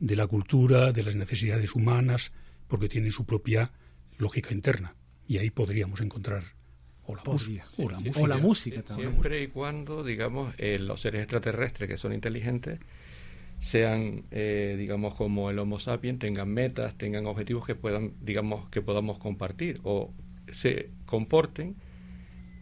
de 0.00 0.16
la 0.16 0.26
cultura, 0.26 0.92
de 0.92 1.02
las 1.02 1.16
necesidades 1.16 1.74
humanas, 1.74 2.32
porque 2.68 2.88
tienen 2.88 3.10
su 3.10 3.26
propia 3.26 3.72
lógica 4.18 4.52
interna. 4.52 4.94
Y 5.26 5.38
ahí 5.38 5.50
podríamos 5.50 6.00
encontrar 6.00 6.44
o 7.06 7.14
la, 7.14 7.22
música, 7.24 7.64
o 7.76 8.26
la 8.26 8.38
música. 8.38 8.82
Siempre 8.94 9.42
y 9.42 9.48
cuando, 9.48 10.02
digamos, 10.02 10.54
eh, 10.58 10.78
los 10.78 11.00
seres 11.00 11.22
extraterrestres 11.22 11.88
que 11.88 11.98
son 11.98 12.12
inteligentes 12.12 12.80
sean, 13.60 14.24
eh, 14.30 14.76
digamos, 14.78 15.14
como 15.14 15.50
el 15.50 15.58
Homo 15.58 15.78
sapiens, 15.80 16.18
tengan 16.18 16.48
metas, 16.48 16.96
tengan 16.96 17.26
objetivos 17.26 17.66
que 17.66 17.74
puedan, 17.74 18.12
digamos, 18.20 18.68
que 18.70 18.82
podamos 18.82 19.18
compartir 19.18 19.80
o 19.84 20.12
se 20.50 20.90
comporten 21.06 21.76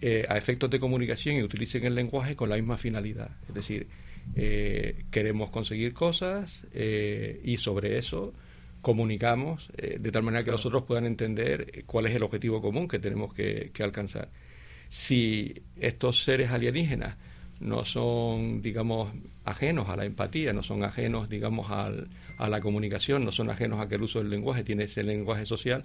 eh, 0.04 0.26
a 0.28 0.36
efectos 0.36 0.68
de 0.68 0.80
comunicación 0.80 1.36
y 1.36 1.44
utilicen 1.44 1.84
el 1.84 1.94
lenguaje 1.94 2.34
con 2.34 2.48
la 2.48 2.56
misma 2.56 2.76
finalidad. 2.76 3.30
Es 3.46 3.54
decir, 3.54 3.86
eh, 4.34 5.04
queremos 5.12 5.50
conseguir 5.50 5.94
cosas 5.94 6.64
eh, 6.74 7.40
y 7.44 7.58
sobre 7.58 7.98
eso 7.98 8.34
comunicamos 8.80 9.70
de 9.76 10.10
tal 10.10 10.24
manera 10.24 10.42
que 10.42 10.50
los 10.50 10.66
otros 10.66 10.82
puedan 10.82 11.06
entender 11.06 11.84
cuál 11.86 12.06
es 12.06 12.16
el 12.16 12.24
objetivo 12.24 12.60
común 12.60 12.88
que 12.88 12.98
tenemos 12.98 13.32
que, 13.32 13.70
alcanzar. 13.78 14.28
Si 14.88 15.62
estos 15.76 16.24
seres 16.24 16.50
alienígenas 16.50 17.16
no 17.60 17.84
son, 17.84 18.60
digamos, 18.60 19.12
ajenos 19.44 19.88
a 19.88 19.94
la 19.94 20.04
empatía, 20.04 20.52
no 20.52 20.64
son 20.64 20.82
ajenos, 20.82 21.28
digamos, 21.28 21.68
a 21.70 22.48
la 22.48 22.60
comunicación, 22.60 23.24
no 23.24 23.30
son 23.30 23.50
ajenos 23.50 23.80
a 23.80 23.86
que 23.86 23.94
el 23.94 24.02
uso 24.02 24.18
del 24.18 24.30
lenguaje 24.30 24.64
tiene 24.64 24.82
ese 24.82 25.04
lenguaje 25.04 25.46
social, 25.46 25.84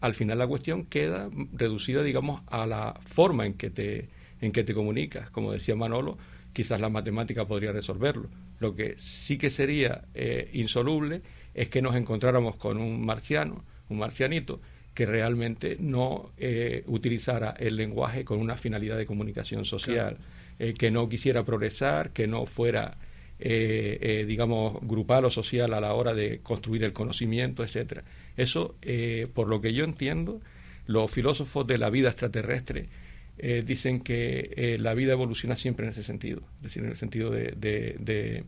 al 0.00 0.14
final 0.14 0.38
la 0.38 0.46
cuestión 0.46 0.86
queda 0.86 1.28
reducida, 1.52 2.02
digamos, 2.02 2.42
a 2.46 2.66
la 2.66 2.98
forma 3.06 3.46
en 3.46 3.54
que 3.54 3.70
te, 3.70 4.08
en 4.40 4.52
que 4.52 4.64
te 4.64 4.74
comunicas. 4.74 5.30
Como 5.30 5.52
decía 5.52 5.76
Manolo, 5.76 6.16
quizás 6.52 6.80
la 6.80 6.88
matemática 6.88 7.46
podría 7.46 7.72
resolverlo. 7.72 8.28
Lo 8.58 8.74
que 8.74 8.94
sí 8.98 9.38
que 9.38 9.50
sería 9.50 10.04
eh, 10.14 10.50
insoluble 10.52 11.22
es 11.54 11.68
que 11.68 11.82
nos 11.82 11.96
encontráramos 11.96 12.56
con 12.56 12.78
un 12.78 13.04
marciano, 13.04 13.64
un 13.88 13.98
marcianito, 13.98 14.60
que 14.94 15.06
realmente 15.06 15.76
no 15.78 16.32
eh, 16.36 16.82
utilizara 16.86 17.54
el 17.58 17.76
lenguaje 17.76 18.24
con 18.24 18.40
una 18.40 18.56
finalidad 18.56 18.96
de 18.96 19.06
comunicación 19.06 19.64
social, 19.64 20.18
eh, 20.58 20.74
que 20.74 20.90
no 20.90 21.08
quisiera 21.08 21.44
progresar, 21.44 22.10
que 22.12 22.26
no 22.26 22.46
fuera, 22.46 22.98
digamos, 23.38 24.78
grupal 24.82 25.24
o 25.24 25.30
social 25.30 25.72
a 25.72 25.80
la 25.80 25.94
hora 25.94 26.12
de 26.12 26.40
construir 26.40 26.84
el 26.84 26.92
conocimiento, 26.92 27.64
etcétera. 27.64 28.04
Eso, 28.40 28.74
eh, 28.80 29.28
por 29.34 29.48
lo 29.48 29.60
que 29.60 29.74
yo 29.74 29.84
entiendo, 29.84 30.40
los 30.86 31.10
filósofos 31.10 31.66
de 31.66 31.76
la 31.76 31.90
vida 31.90 32.08
extraterrestre 32.08 32.88
eh, 33.36 33.62
dicen 33.66 34.00
que 34.00 34.54
eh, 34.56 34.78
la 34.78 34.94
vida 34.94 35.12
evoluciona 35.12 35.56
siempre 35.56 35.84
en 35.84 35.90
ese 35.90 36.02
sentido, 36.02 36.40
es 36.56 36.62
decir, 36.62 36.82
en 36.82 36.88
el 36.88 36.96
sentido 36.96 37.30
de, 37.30 38.44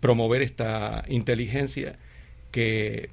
promover 0.00 0.42
esta 0.42 1.02
inteligencia 1.08 1.98
que 2.50 3.08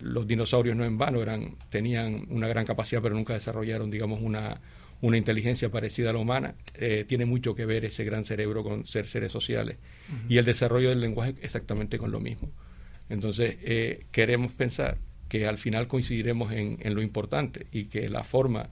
los 0.00 0.26
dinosaurios 0.26 0.74
no 0.74 0.84
en 0.84 0.98
vano 0.98 1.22
eran, 1.22 1.54
tenían 1.70 2.26
una 2.28 2.48
gran 2.48 2.64
capacidad, 2.64 3.00
pero 3.00 3.14
nunca 3.14 3.34
desarrollaron, 3.34 3.92
digamos, 3.92 4.20
una, 4.22 4.60
una 5.02 5.18
inteligencia 5.18 5.70
parecida 5.70 6.10
a 6.10 6.14
la 6.14 6.18
humana, 6.18 6.54
tiene 7.06 7.26
mucho 7.26 7.54
que 7.54 7.64
ver 7.64 7.84
ese 7.84 8.02
gran 8.02 8.24
cerebro 8.24 8.64
con 8.64 8.86
ser 8.86 9.06
seres 9.06 9.30
sociales. 9.30 9.76
Y 10.28 10.38
el 10.38 10.44
desarrollo 10.44 10.88
del 10.88 11.00
lenguaje 11.00 11.34
exactamente 11.42 11.96
con 11.96 12.10
lo 12.10 12.18
mismo. 12.18 12.50
Entonces, 13.12 13.56
eh, 13.62 14.06
queremos 14.10 14.52
pensar 14.52 14.96
que 15.28 15.46
al 15.46 15.58
final 15.58 15.86
coincidiremos 15.86 16.50
en, 16.52 16.78
lo 16.94 17.02
importante 17.02 17.66
y 17.70 17.84
que 17.84 18.08
la 18.08 18.24
forma 18.24 18.70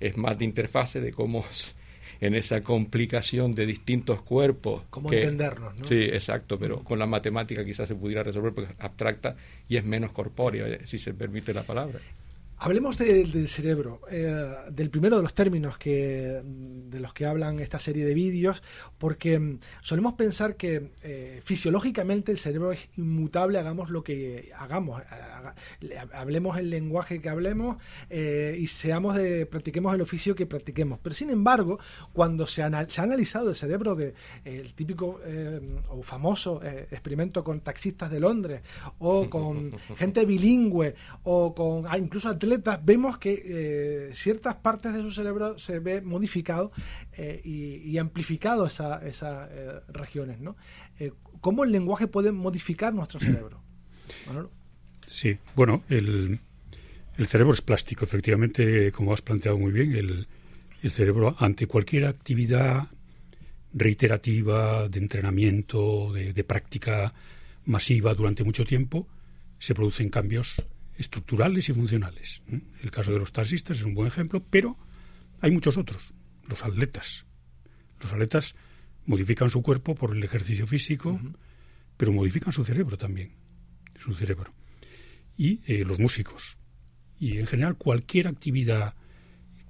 es 0.00 0.16
más 0.16 0.38
de 0.38 0.46
interfase 0.46 1.02
de 1.02 1.12
cómo 1.12 1.44
en 2.22 2.34
esa 2.34 2.62
complicación 2.62 3.54
de 3.54 3.66
distintos 3.66 4.22
cuerpos. 4.22 4.84
Cómo 4.88 5.12
entendernos, 5.12 5.76
¿no? 5.76 5.84
Sí, 5.86 6.02
exacto, 6.02 6.58
pero 6.58 6.82
con 6.82 6.98
la 6.98 7.04
matemática 7.04 7.62
quizás 7.62 7.86
se 7.86 7.94
pudiera 7.94 8.22
resolver 8.22 8.54
porque 8.54 8.72
es 8.72 8.80
abstracta 8.80 9.36
y 9.68 9.76
es 9.76 9.84
menos 9.84 10.12
corpórea, 10.12 10.86
si 10.86 10.98
se 10.98 11.12
permite 11.12 11.52
la 11.52 11.64
palabra. 11.64 12.00
Hablemos 12.64 12.96
del 12.96 13.46
cerebro, 13.46 14.00
eh, 14.10 14.42
del 14.70 14.88
primero 14.88 15.18
de 15.18 15.22
los 15.22 15.34
términos 15.34 15.76
que, 15.76 16.40
de 16.42 16.98
los 16.98 17.12
que 17.12 17.26
hablan 17.26 17.60
esta 17.60 17.78
serie 17.78 18.06
de 18.06 18.14
vídeos, 18.14 18.62
porque 18.96 19.38
mm, 19.38 19.58
solemos 19.82 20.14
pensar 20.14 20.56
que 20.56 20.92
eh, 21.02 21.42
fisiológicamente 21.44 22.32
el 22.32 22.38
cerebro 22.38 22.72
es 22.72 22.88
inmutable, 22.96 23.58
hagamos 23.58 23.90
lo 23.90 24.02
que 24.02 24.50
hagamos, 24.56 25.02
hablemos 26.14 26.56
el 26.56 26.70
lenguaje 26.70 27.20
que 27.20 27.28
hablemos 27.28 27.76
eh, 28.08 28.56
y 28.58 28.66
seamos 28.68 29.14
de, 29.16 29.44
practiquemos 29.44 29.94
el 29.94 30.00
oficio 30.00 30.34
que 30.34 30.46
practiquemos. 30.46 30.98
Pero 31.02 31.14
sin 31.14 31.28
embargo, 31.28 31.78
cuando 32.14 32.46
se, 32.46 32.62
ha 32.62 32.66
analizado 32.96 33.50
el 33.50 33.56
cerebro 33.56 33.94
de 33.94 34.14
el 34.46 34.72
típico 34.72 35.20
o 35.90 36.02
famoso 36.02 36.62
experimento 36.64 37.44
con 37.44 37.60
taxistas 37.60 38.10
de 38.10 38.20
Londres 38.20 38.62
o 39.00 39.28
con 39.28 39.72
gente 39.98 40.24
bilingüe 40.24 40.94
o 41.24 41.54
con 41.54 41.84
ah, 41.86 41.98
incluso 41.98 42.30
atletas 42.30 42.53
vemos 42.82 43.18
que 43.18 43.42
eh, 43.44 44.14
ciertas 44.14 44.56
partes 44.56 44.92
de 44.94 45.00
su 45.00 45.10
cerebro 45.10 45.58
se 45.58 45.78
ve 45.78 46.00
modificado 46.00 46.72
eh, 47.12 47.40
y, 47.44 47.98
amplificado 47.98 48.66
esas 48.66 49.02
eh, 49.02 49.80
regiones. 49.88 50.40
¿no? 50.40 50.56
¿Cómo 51.40 51.64
el 51.64 51.72
lenguaje 51.72 52.06
puede 52.06 52.32
modificar 52.32 52.92
nuestro 52.94 53.20
cerebro? 53.20 53.60
Sí, 55.06 55.38
bueno, 55.54 55.82
el, 55.88 56.40
cerebro 57.26 57.52
es 57.52 57.62
plástico, 57.62 58.04
efectivamente, 58.04 58.92
como 58.92 59.12
has 59.12 59.22
planteado 59.22 59.58
muy 59.58 59.72
bien, 59.72 59.94
el, 59.94 60.26
cerebro 60.90 61.34
ante 61.38 61.66
cualquier 61.66 62.04
actividad 62.04 62.88
reiterativa, 63.72 64.86
de 64.86 64.98
entrenamiento, 64.98 66.12
de 66.12 66.44
práctica 66.44 67.14
masiva 67.64 68.14
durante 68.14 68.44
mucho 68.44 68.66
tiempo, 68.66 69.08
se 69.58 69.74
producen 69.74 70.10
cambios 70.10 70.62
estructurales 70.96 71.68
y 71.68 71.72
funcionales. 71.72 72.42
El 72.82 72.90
caso 72.90 73.12
de 73.12 73.18
los 73.18 73.32
taxistas 73.32 73.78
es 73.78 73.84
un 73.84 73.94
buen 73.94 74.08
ejemplo, 74.08 74.44
pero 74.48 74.76
hay 75.40 75.50
muchos 75.50 75.76
otros. 75.76 76.14
Los 76.48 76.64
atletas. 76.64 77.26
Los 78.00 78.12
atletas 78.12 78.54
modifican 79.06 79.50
su 79.50 79.62
cuerpo 79.62 79.94
por 79.94 80.16
el 80.16 80.22
ejercicio 80.22 80.66
físico, 80.66 81.20
pero 81.96 82.12
modifican 82.12 82.52
su 82.52 82.64
cerebro 82.64 82.96
también. 82.96 83.32
Su 83.98 84.14
cerebro. 84.14 84.52
Y 85.36 85.60
eh, 85.66 85.84
los 85.84 85.98
músicos. 85.98 86.58
Y 87.18 87.38
en 87.38 87.46
general 87.46 87.76
cualquier 87.76 88.28
actividad 88.28 88.94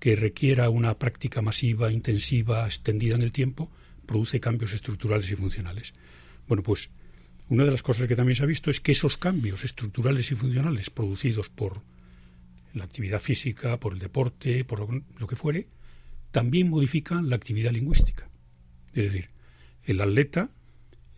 que 0.00 0.16
requiera 0.16 0.68
una 0.68 0.98
práctica 0.98 1.40
masiva, 1.40 1.90
intensiva, 1.90 2.66
extendida 2.66 3.14
en 3.14 3.22
el 3.22 3.32
tiempo, 3.32 3.70
produce 4.06 4.40
cambios 4.40 4.72
estructurales 4.72 5.30
y 5.30 5.36
funcionales. 5.36 5.94
Bueno, 6.46 6.62
pues 6.62 6.90
Una 7.48 7.64
de 7.64 7.70
las 7.70 7.82
cosas 7.82 8.06
que 8.06 8.16
también 8.16 8.36
se 8.36 8.42
ha 8.42 8.46
visto 8.46 8.70
es 8.70 8.80
que 8.80 8.92
esos 8.92 9.16
cambios 9.16 9.64
estructurales 9.64 10.30
y 10.30 10.34
funcionales 10.34 10.90
producidos 10.90 11.50
por 11.50 11.82
la 12.72 12.84
actividad 12.84 13.20
física, 13.20 13.78
por 13.78 13.92
el 13.92 13.98
deporte, 13.98 14.64
por 14.64 14.88
lo 15.20 15.26
que 15.26 15.36
fuere, 15.36 15.68
también 16.30 16.68
modifican 16.68 17.28
la 17.28 17.36
actividad 17.36 17.70
lingüística. 17.70 18.28
Es 18.92 19.04
decir, 19.12 19.30
el 19.84 20.00
atleta 20.00 20.50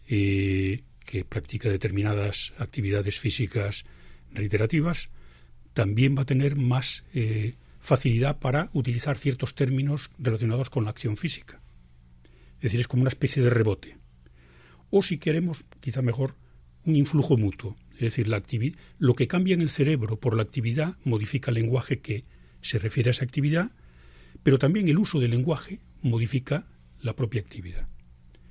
eh, 0.08 0.82
que 1.04 1.24
practica 1.24 1.70
determinadas 1.70 2.52
actividades 2.58 3.18
físicas 3.18 3.84
reiterativas 4.32 5.08
también 5.72 6.16
va 6.16 6.22
a 6.22 6.26
tener 6.26 6.56
más 6.56 7.04
eh, 7.14 7.54
facilidad 7.80 8.38
para 8.38 8.70
utilizar 8.72 9.16
ciertos 9.16 9.54
términos 9.54 10.10
relacionados 10.18 10.70
con 10.70 10.84
la 10.84 10.90
acción 10.90 11.16
física. 11.16 11.60
Es 12.56 12.62
decir, 12.62 12.80
es 12.80 12.88
como 12.88 13.02
una 13.02 13.10
especie 13.10 13.42
de 13.42 13.50
rebote. 13.50 13.96
O 14.90 15.02
si 15.02 15.18
queremos, 15.18 15.64
quizá 15.80 16.02
mejor, 16.02 16.34
un 16.84 16.96
influjo 16.96 17.36
mutuo. 17.36 17.76
Es 17.94 18.00
decir, 18.00 18.28
la 18.28 18.42
lo 18.98 19.14
que 19.14 19.26
cambia 19.26 19.54
en 19.54 19.62
el 19.62 19.70
cerebro 19.70 20.18
por 20.20 20.36
la 20.36 20.42
actividad 20.42 20.96
modifica 21.04 21.50
el 21.50 21.56
lenguaje 21.56 22.00
que 22.00 22.24
se 22.60 22.78
refiere 22.78 23.10
a 23.10 23.12
esa 23.12 23.24
actividad, 23.24 23.70
pero 24.42 24.58
también 24.58 24.88
el 24.88 24.98
uso 24.98 25.18
del 25.18 25.30
lenguaje 25.30 25.80
modifica 26.02 26.66
la 27.00 27.14
propia 27.16 27.40
actividad. 27.40 27.88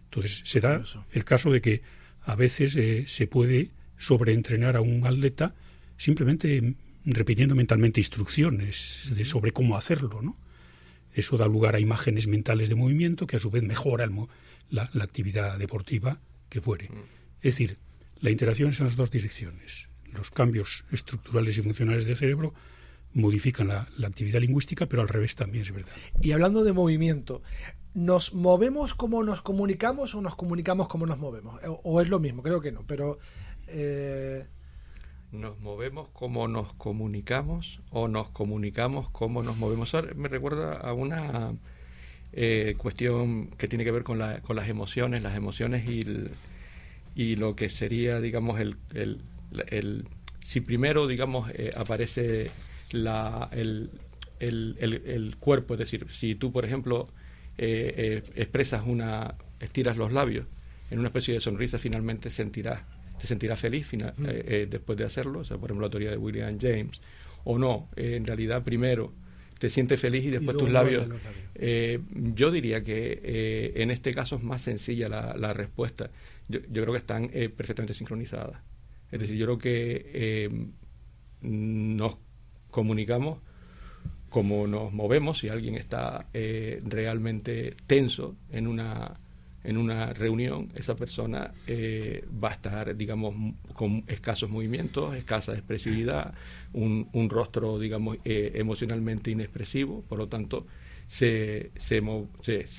Entonces, 0.06 0.42
se 0.46 0.60
da 0.60 0.84
el 1.12 1.26
caso 1.26 1.52
de 1.52 1.62
que 1.62 1.82
a 2.22 2.36
veces 2.36 2.76
eh, 2.76 3.04
se 3.08 3.28
puede 3.28 3.72
sobreentrenar 3.98 4.76
a 4.76 4.82
un 4.82 5.06
atleta 5.06 5.54
simplemente 5.98 6.76
repitiendo 7.06 7.56
mentalmente 7.56 8.00
instrucciones 8.00 9.12
de 9.16 9.26
sobre 9.26 9.52
cómo 9.52 9.78
hacerlo, 9.78 10.22
¿no? 10.22 10.36
Eso 11.14 11.38
da 11.38 11.48
lugar 11.48 11.76
a 11.76 11.80
imágenes 11.80 12.28
mentales 12.28 12.68
de 12.68 12.76
movimiento 12.76 13.28
que 13.28 13.38
a 13.38 13.40
su 13.40 13.50
vez 13.50 13.64
mejora 13.64 14.04
la, 14.70 14.90
actividad 15.02 15.58
deportiva 15.58 16.20
que 16.50 16.62
fuere. 16.62 16.90
Es 17.42 17.58
decir, 17.58 17.78
la 18.20 18.32
interacción 18.32 18.70
es 18.70 18.80
en 18.80 18.88
las 18.88 18.96
dos 18.96 19.12
direcciones. 19.12 19.90
Los 20.14 20.32
cambios 20.32 20.86
estructurales 20.92 21.58
y 21.58 21.62
funcionales 21.62 22.06
del 22.06 22.16
cerebro 22.16 22.54
modifican 23.14 23.68
la, 23.68 23.88
actividad 24.06 24.40
lingüística, 24.40 24.86
pero 24.86 25.02
al 25.02 25.08
revés 25.08 25.36
también 25.36 25.64
es 25.64 25.72
verdad. 25.72 25.94
Y 26.22 26.32
hablando 26.32 26.64
de 26.64 26.74
movimiento, 26.74 27.42
¿nos 27.94 28.34
movemos 28.34 28.94
como 28.94 29.24
nos 29.24 29.42
comunicamos 29.42 30.16
o 30.16 30.22
nos 30.22 30.36
comunicamos 30.36 30.88
como 30.88 31.06
nos 31.06 31.18
movemos? 31.18 31.60
O, 31.84 32.02
es 32.02 32.10
lo 32.10 32.20
mismo, 32.20 32.44
creo 32.44 32.62
que 32.62 32.72
no, 32.72 32.84
pero... 32.86 33.20
Eh, 33.68 34.46
nos 35.32 35.60
movemos 35.60 36.08
como 36.10 36.48
nos 36.48 36.74
comunicamos 36.74 37.82
o 37.90 38.08
nos 38.08 38.30
comunicamos 38.30 39.10
como 39.10 39.44
nos 39.44 39.58
movemos. 39.58 39.94
me 40.16 40.30
recuerda 40.30 40.78
a 40.78 40.94
una 40.94 41.54
eh, 42.36 42.76
cuestión 42.78 43.48
que 43.58 43.68
tiene 43.68 43.84
que 43.84 43.92
ver 43.92 44.04
con, 44.04 44.20
la, 44.20 44.42
con 44.42 44.56
las 44.56 44.70
emociones, 44.70 45.24
las 45.24 45.36
emociones 45.36 45.88
y, 45.90 46.06
y 47.16 47.36
lo 47.36 47.56
que 47.56 47.70
sería, 47.70 48.20
digamos, 48.20 48.60
el, 48.60 48.78
el, 48.94 50.06
si 50.44 50.62
primero, 50.62 51.08
digamos, 51.08 51.50
eh, 51.54 51.72
aparece 51.76 52.52
la, 52.92 53.50
el, 53.52 53.90
el, 54.40 55.36
cuerpo, 55.40 55.74
es 55.74 55.80
decir, 55.80 56.08
si 56.12 56.36
tú, 56.36 56.52
por 56.52 56.66
ejemplo, 56.66 57.08
eh, 57.58 58.22
expresas 58.36 58.84
una, 58.86 59.36
estiras 59.60 59.98
los 59.98 60.12
labios 60.12 60.46
en 60.92 61.00
una 61.00 61.08
especie 61.08 61.34
de 61.34 61.40
sonrisa, 61.40 61.80
finalmente 61.80 62.30
sentirás 62.30 62.82
te 63.20 63.28
sentirá 63.28 63.56
feliz 63.56 63.88
eh, 63.94 64.14
eh, 64.26 64.68
después 64.70 64.98
de 64.98 65.06
hacerlo, 65.06 65.40
o 65.40 65.44
sea, 65.44 65.58
por 65.58 65.70
ejemplo 65.70 65.88
la 65.88 65.92
teoría 65.92 66.12
de 66.12 66.18
William 66.18 66.58
James, 66.60 67.00
o 67.44 67.58
no, 67.58 67.90
eh, 67.96 68.16
en 68.16 68.26
realidad 68.26 68.64
primero 68.64 69.14
te 69.60 69.70
sientes 69.70 70.00
feliz 70.00 70.26
y 70.26 70.30
después 70.30 70.58
tus 70.58 70.70
labios. 70.70 71.08
yo 71.56 72.52
diría 72.52 72.84
que 72.84 73.74
en 73.76 73.92
este 73.92 74.14
caso 74.14 74.36
es 74.36 74.44
más 74.44 74.62
sencilla 74.62 75.10
la, 75.10 75.54
respuesta. 75.54 76.10
Yo, 76.48 76.60
yo, 76.70 76.84
creo 76.84 76.92
que 76.92 77.00
están 77.00 77.30
perfectamente 77.30 77.94
sincronizadas. 77.94 78.62
Es 79.12 79.20
decir, 79.20 79.38
yo 79.38 79.46
creo 79.46 79.58
que 79.58 80.70
nos 81.42 82.18
comunicamos 82.72 83.40
como 84.30 84.68
nos 84.68 84.92
movemos, 84.92 85.40
si 85.40 85.48
alguien 85.48 85.76
está 85.76 86.28
realmente 86.34 87.76
tenso 87.88 88.36
en 88.52 88.68
una 88.68 89.18
en 89.66 89.78
una 89.78 90.14
reunión, 90.14 90.70
esa 90.76 90.96
persona 90.96 91.52
eh, 91.68 92.24
va 92.44 92.50
a 92.50 92.54
estar, 92.54 92.96
digamos, 92.96 93.34
con 93.74 94.04
escasos 94.08 94.50
movimientos, 94.50 95.16
escasa 95.16 95.54
expresividad, 95.54 96.34
un, 96.74 97.30
rostro, 97.30 97.80
digamos, 97.80 98.18
eh, 98.26 98.52
emocionalmente 98.56 99.32
inexpresivo, 99.32 100.04
por 100.08 100.20
lo 100.20 100.28
tanto, 100.28 100.68
se, 101.08 101.72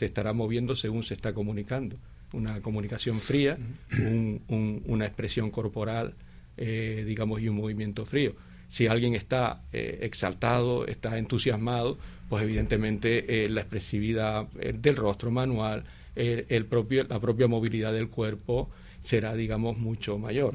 estará 0.00 0.32
moviendo 0.32 0.76
según 0.76 1.02
se 1.02 1.14
está 1.14 1.32
comunicando. 1.32 1.96
Una 2.32 2.60
comunicación 2.60 3.20
fría, 3.20 3.56
un, 3.98 4.82
una 4.86 5.06
expresión 5.06 5.50
corporal, 5.50 6.14
eh, 6.56 7.04
digamos, 7.06 7.40
y 7.40 7.48
un 7.48 7.56
movimiento 7.56 8.04
frío. 8.04 8.34
Si 8.68 8.86
alguien 8.86 9.14
está 9.14 9.62
exaltado, 9.72 10.86
está 10.86 11.18
entusiasmado, 11.18 11.98
pues 12.28 12.42
evidentemente 12.42 13.48
la 13.48 13.60
expresividad 13.60 14.48
del 14.48 14.96
rostro 14.96 15.30
manual, 15.30 15.84
el, 16.16 16.66
propio, 16.66 17.04
la 17.04 17.20
propia 17.20 17.46
movilidad 17.46 17.92
del 17.92 18.08
cuerpo 18.08 18.70
será, 19.00 19.34
digamos, 19.34 19.78
mucho 19.78 20.18
mayor. 20.18 20.52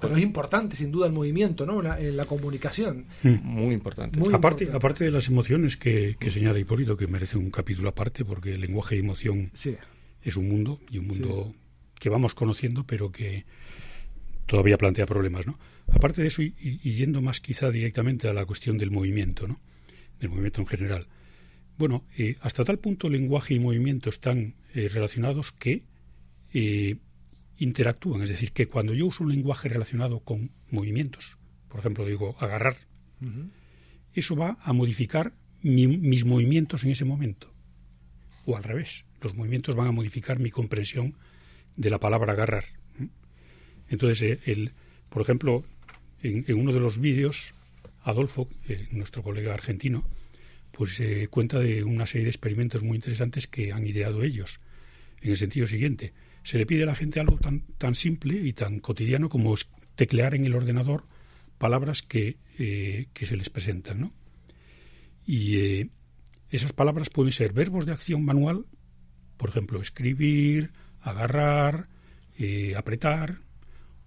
pero, 0.00 0.16
es 0.16 0.22
importante, 0.22 0.76
sin 0.76 0.92
duda, 0.92 1.06
el 1.06 1.12
movimiento, 1.12 1.66
¿no? 1.66 1.82
La, 1.82 1.98
la 1.98 2.24
comunicación. 2.26 3.06
Mm. 3.22 3.36
Muy 3.42 3.74
importante. 3.74 4.20
aparte, 4.32 4.68
aparte 4.72 5.04
de 5.04 5.10
las 5.10 5.26
emociones 5.28 5.76
que, 5.76 6.16
que 6.18 6.30
señala 6.30 6.58
Hipólito, 6.58 6.96
que 6.96 7.06
merece 7.06 7.36
un 7.36 7.50
capítulo 7.50 7.88
aparte, 7.88 8.24
porque 8.24 8.54
el 8.54 8.60
lenguaje 8.60 8.96
y 8.96 9.00
emoción 9.00 9.50
es 10.22 10.36
un 10.36 10.48
mundo, 10.48 10.80
y 10.90 10.98
un 10.98 11.08
mundo 11.08 11.54
que 11.98 12.08
vamos 12.08 12.34
conociendo, 12.34 12.84
pero 12.86 13.10
que 13.10 13.44
todavía 14.46 14.78
plantea 14.78 15.06
problemas, 15.06 15.46
¿no? 15.46 15.58
Aparte 15.88 16.22
de 16.22 16.28
eso, 16.28 16.42
y, 16.42 16.54
y, 16.60 16.92
yendo 16.92 17.20
más 17.20 17.40
quizá 17.40 17.70
directamente 17.70 18.28
a 18.28 18.32
la 18.32 18.44
cuestión 18.46 18.78
del 18.78 18.90
movimiento, 18.90 19.46
¿no? 19.48 19.60
Del 20.20 20.30
movimiento 20.30 20.60
en 20.60 20.66
general. 20.66 21.06
Bueno, 21.76 22.04
eh, 22.16 22.36
hasta 22.40 22.64
tal 22.64 22.78
punto 22.78 23.08
lenguaje 23.08 23.54
y 23.54 23.58
movimiento 23.58 24.08
están 24.08 24.54
eh, 24.74 24.88
relacionados 24.88 25.50
que 25.50 25.82
eh, 26.52 26.96
interactúan. 27.58 28.22
Es 28.22 28.28
decir, 28.28 28.52
que 28.52 28.68
cuando 28.68 28.94
yo 28.94 29.06
uso 29.06 29.24
un 29.24 29.32
lenguaje 29.32 29.68
relacionado 29.68 30.20
con 30.20 30.50
movimientos, 30.70 31.36
por 31.68 31.80
ejemplo, 31.80 32.06
digo 32.06 32.36
agarrar, 32.38 32.76
eso 34.12 34.36
va 34.36 34.58
a 34.62 34.72
modificar 34.72 35.32
mis 35.62 36.24
movimientos 36.24 36.84
en 36.84 36.90
ese 36.90 37.04
momento. 37.04 37.52
O 38.44 38.56
al 38.56 38.62
revés, 38.62 39.04
los 39.22 39.34
movimientos 39.34 39.74
van 39.74 39.88
a 39.88 39.92
modificar 39.92 40.38
mi 40.38 40.50
comprensión 40.50 41.14
de 41.76 41.90
la 41.90 41.98
palabra 41.98 42.34
agarrar. 42.34 42.66
Entonces, 43.88 44.38
el, 44.44 44.72
por 45.08 45.22
ejemplo, 45.22 45.64
en, 46.22 46.44
en, 46.46 46.60
uno 46.60 46.72
de 46.72 46.80
los 46.80 46.98
vídeos, 46.98 47.54
Adolfo, 48.02 48.48
nuestro 48.90 49.22
colega 49.22 49.54
argentino, 49.54 50.04
pues 50.76 51.00
cuenta 51.30 51.60
de 51.60 51.84
una 51.84 52.06
serie 52.06 52.24
de 52.24 52.30
experimentos 52.30 52.82
muy 52.82 52.96
interesantes 52.96 53.46
que 53.46 53.72
han 53.72 53.86
ideado 53.86 54.22
ellos. 54.22 54.60
En 55.20 55.30
el 55.30 55.36
sentido 55.36 55.66
siguiente, 55.66 56.12
se 56.42 56.58
le 56.58 56.66
pide 56.66 56.82
a 56.82 56.86
la 56.86 56.94
gente 56.94 57.20
algo 57.20 57.38
tan, 57.38 57.62
tan 57.78 57.94
simple 57.94 58.34
y 58.34 58.52
tan 58.52 58.80
cotidiano 58.80 59.28
como 59.28 59.54
teclear 59.94 60.34
en 60.34 60.44
el 60.44 60.54
ordenador 60.54 61.06
palabras 61.58 62.02
que, 62.02 62.36
eh, 62.58 63.06
que 63.12 63.26
se 63.26 63.36
les 63.36 63.48
presentan. 63.48 64.00
¿no? 64.00 64.12
Y 65.26 65.56
eh, 65.56 65.90
esas 66.50 66.72
palabras 66.72 67.08
pueden 67.10 67.32
ser 67.32 67.52
verbos 67.52 67.86
de 67.86 67.92
acción 67.92 68.24
manual, 68.24 68.66
por 69.36 69.48
ejemplo, 69.48 69.80
escribir, 69.80 70.72
agarrar, 71.00 71.88
eh, 72.38 72.74
apretar, 72.76 73.40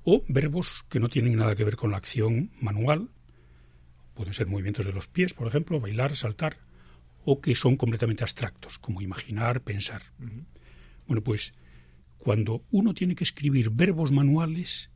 o 0.03 0.23
verbos 0.27 0.85
que 0.87 0.99
no 0.99 1.09
tienen 1.09 1.35
nada 1.35 1.55
que 1.55 1.65
ver 1.65 1.75
con 1.75 1.91
la 1.91 1.97
acción 1.97 2.51
manual, 2.61 3.09
Pueden 4.17 4.33
ser 4.33 4.47
movimientos 4.47 4.83
de 4.83 4.93
los 4.93 5.07
pies, 5.07 5.35
por 5.35 5.47
ejemplo, 5.47 5.79
bailar, 5.79 6.15
saltar, 6.15 6.57
o 7.23 7.39
que 7.39 7.53
son 7.53 7.77
completamente 7.77 8.23
abstractos, 8.23 8.79
como 8.79 9.03
imaginar, 9.03 9.61
pensar. 9.61 10.01
Bueno, 11.05 11.23
pues 11.23 11.53
cuando 12.17 12.65
uno 12.71 12.95
tiene 12.95 13.13
que 13.13 13.23
escribir 13.23 13.69
verbos 13.69 14.11
manuales, 14.11 14.89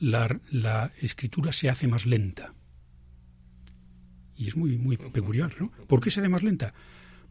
la, 0.00 0.92
escritura 1.00 1.52
se 1.52 1.70
hace 1.70 1.86
más 1.86 2.06
lenta. 2.06 2.52
Y 4.34 4.48
es 4.48 4.56
muy, 4.56 4.78
muy 4.78 4.96
peculiar, 4.96 5.54
¿no? 5.60 5.70
¿Por 5.86 6.00
qué 6.00 6.10
se 6.10 6.18
hace 6.18 6.28
más 6.28 6.42
lenta? 6.42 6.74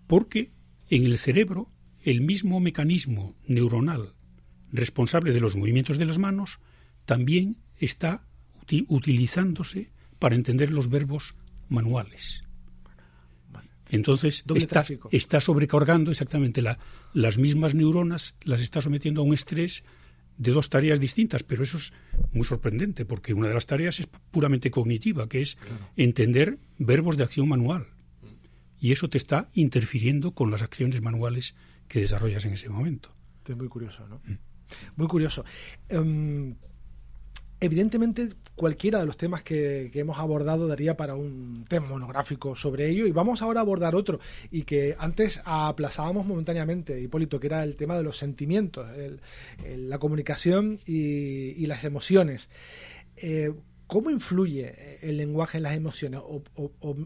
Porque 0.07 0.53
en 0.89 1.03
el 1.03 1.17
cerebro 1.17 1.69
el 2.01 2.21
mismo 2.21 2.61
mecanismo 2.61 3.35
neuronal 3.45 4.13
responsable 4.71 5.33
de 5.33 5.41
los 5.41 5.57
movimientos 5.57 5.97
de 5.97 6.05
las 6.05 6.17
manos 6.17 6.59
también 7.03 7.57
está 7.77 8.23
utilizándose 8.87 9.89
para 10.19 10.35
entender 10.35 10.71
los 10.71 10.89
verbos 10.89 11.35
manuales. 11.69 12.43
Entonces 13.91 14.43
está, 14.55 14.85
está, 15.11 15.41
sobrecargando 15.41 16.11
exactamente 16.11 16.61
la, 16.61 16.77
las 17.13 17.39
mismas 17.39 17.73
neuronas, 17.73 18.35
las 18.43 18.61
está 18.61 18.81
sometiendo 18.81 19.21
a 19.21 19.23
un 19.23 19.33
estrés 19.33 19.83
de 20.37 20.51
dos 20.51 20.69
tareas 20.69 20.99
distintas, 20.99 21.43
pero 21.43 21.63
eso 21.63 21.77
es 21.77 21.91
muy 22.31 22.45
sorprendente 22.45 23.03
porque 23.03 23.33
una 23.33 23.47
de 23.47 23.55
las 23.55 23.65
tareas 23.65 23.99
es 23.99 24.07
puramente 24.31 24.69
cognitiva, 24.69 25.27
que 25.27 25.41
es 25.41 25.57
entender 25.97 26.59
verbos 26.77 27.17
de 27.17 27.23
acción 27.23 27.49
manual. 27.49 27.87
Y 28.79 28.91
eso 28.91 29.09
te 29.09 29.17
está 29.17 29.49
interfiriendo 29.53 30.31
con 30.31 30.51
las 30.51 30.61
acciones 30.61 31.01
manuales 31.01 31.55
que 31.87 31.99
desarrollas 31.99 32.45
en 32.45 32.53
ese 32.53 32.69
momento. 32.69 33.09
Es 33.45 33.57
muy 33.57 33.67
curioso, 33.67 34.07
¿no? 34.07 34.21
Mm. 34.25 34.37
Muy 34.95 35.07
curioso. 35.07 35.43
Em, 35.89 36.55
evidentemente, 37.59 38.29
cualquiera 38.55 38.99
de 38.99 39.05
los 39.05 39.17
temas 39.17 39.43
que, 39.43 39.91
hemos 39.93 40.17
abordado 40.19 40.67
daría 40.67 40.95
para 40.97 41.15
un 41.15 41.65
tema 41.67 41.87
monográfico 41.87 42.55
sobre 42.55 42.89
ello 42.89 43.05
y 43.05 43.11
vamos 43.11 43.41
ahora 43.41 43.59
a 43.59 43.63
abordar 43.63 43.95
otro 43.95 44.19
y 44.51 44.63
que 44.63 44.95
antes 44.99 45.41
aplazábamos 45.45 46.25
momentáneamente, 46.25 46.99
Hipólito, 46.99 47.39
que 47.39 47.47
era 47.47 47.63
el 47.63 47.75
tema 47.75 47.97
de 47.97 48.03
los 48.03 48.17
sentimientos, 48.17 48.87
la 49.65 49.99
comunicación 49.99 50.79
y, 50.85 51.65
las 51.67 51.83
emociones. 51.83 52.49
Eh, 53.15 53.53
¿Cómo 53.85 54.09
influye 54.09 54.99
el 55.01 55.17
lenguaje 55.17 55.57
en 55.57 55.63
las 55.63 55.75
emociones? 55.75 56.19
O, 56.23 56.43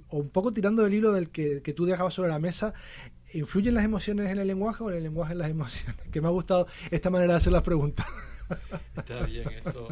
un 0.10 0.30
poco 0.30 0.54
tirando 0.54 0.84
del 0.84 0.94
hilo 0.94 1.12
del 1.12 1.30
que, 1.30 1.62
que, 1.62 1.74
tú 1.74 1.86
dejabas 1.86 2.14
sobre 2.14 2.30
la 2.30 2.40
mesa, 2.40 2.74
¿influyen 3.34 3.74
las 3.74 3.86
emociones 3.86 4.30
en 4.30 4.40
el 4.40 4.48
lenguaje 4.48 4.84
o 4.84 4.90
el 4.90 5.04
lenguaje 5.04 5.34
en 5.34 5.40
las 5.40 5.50
emociones? 5.50 5.96
Que 6.12 6.22
me 6.22 6.28
ha 6.28 6.32
gustado 6.32 6.68
esta 6.92 7.10
manera 7.10 7.34
de 7.34 7.38
hacer 7.38 7.54
las 7.54 7.64
preguntas. 7.64 8.06
Está 8.98 9.26
bien 9.26 9.48
eso. 9.66 9.88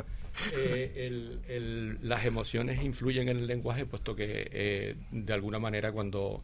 Eh, 0.55 1.97
las 2.01 2.25
emociones 2.25 2.81
influyen 2.81 3.29
en 3.29 3.37
el 3.37 3.47
lenguaje, 3.47 3.85
puesto 3.85 4.15
que 4.15 4.49
eh, 4.51 4.95
de 5.11 5.33
alguna 5.33 5.59
manera 5.59 5.91
cuando 5.91 6.43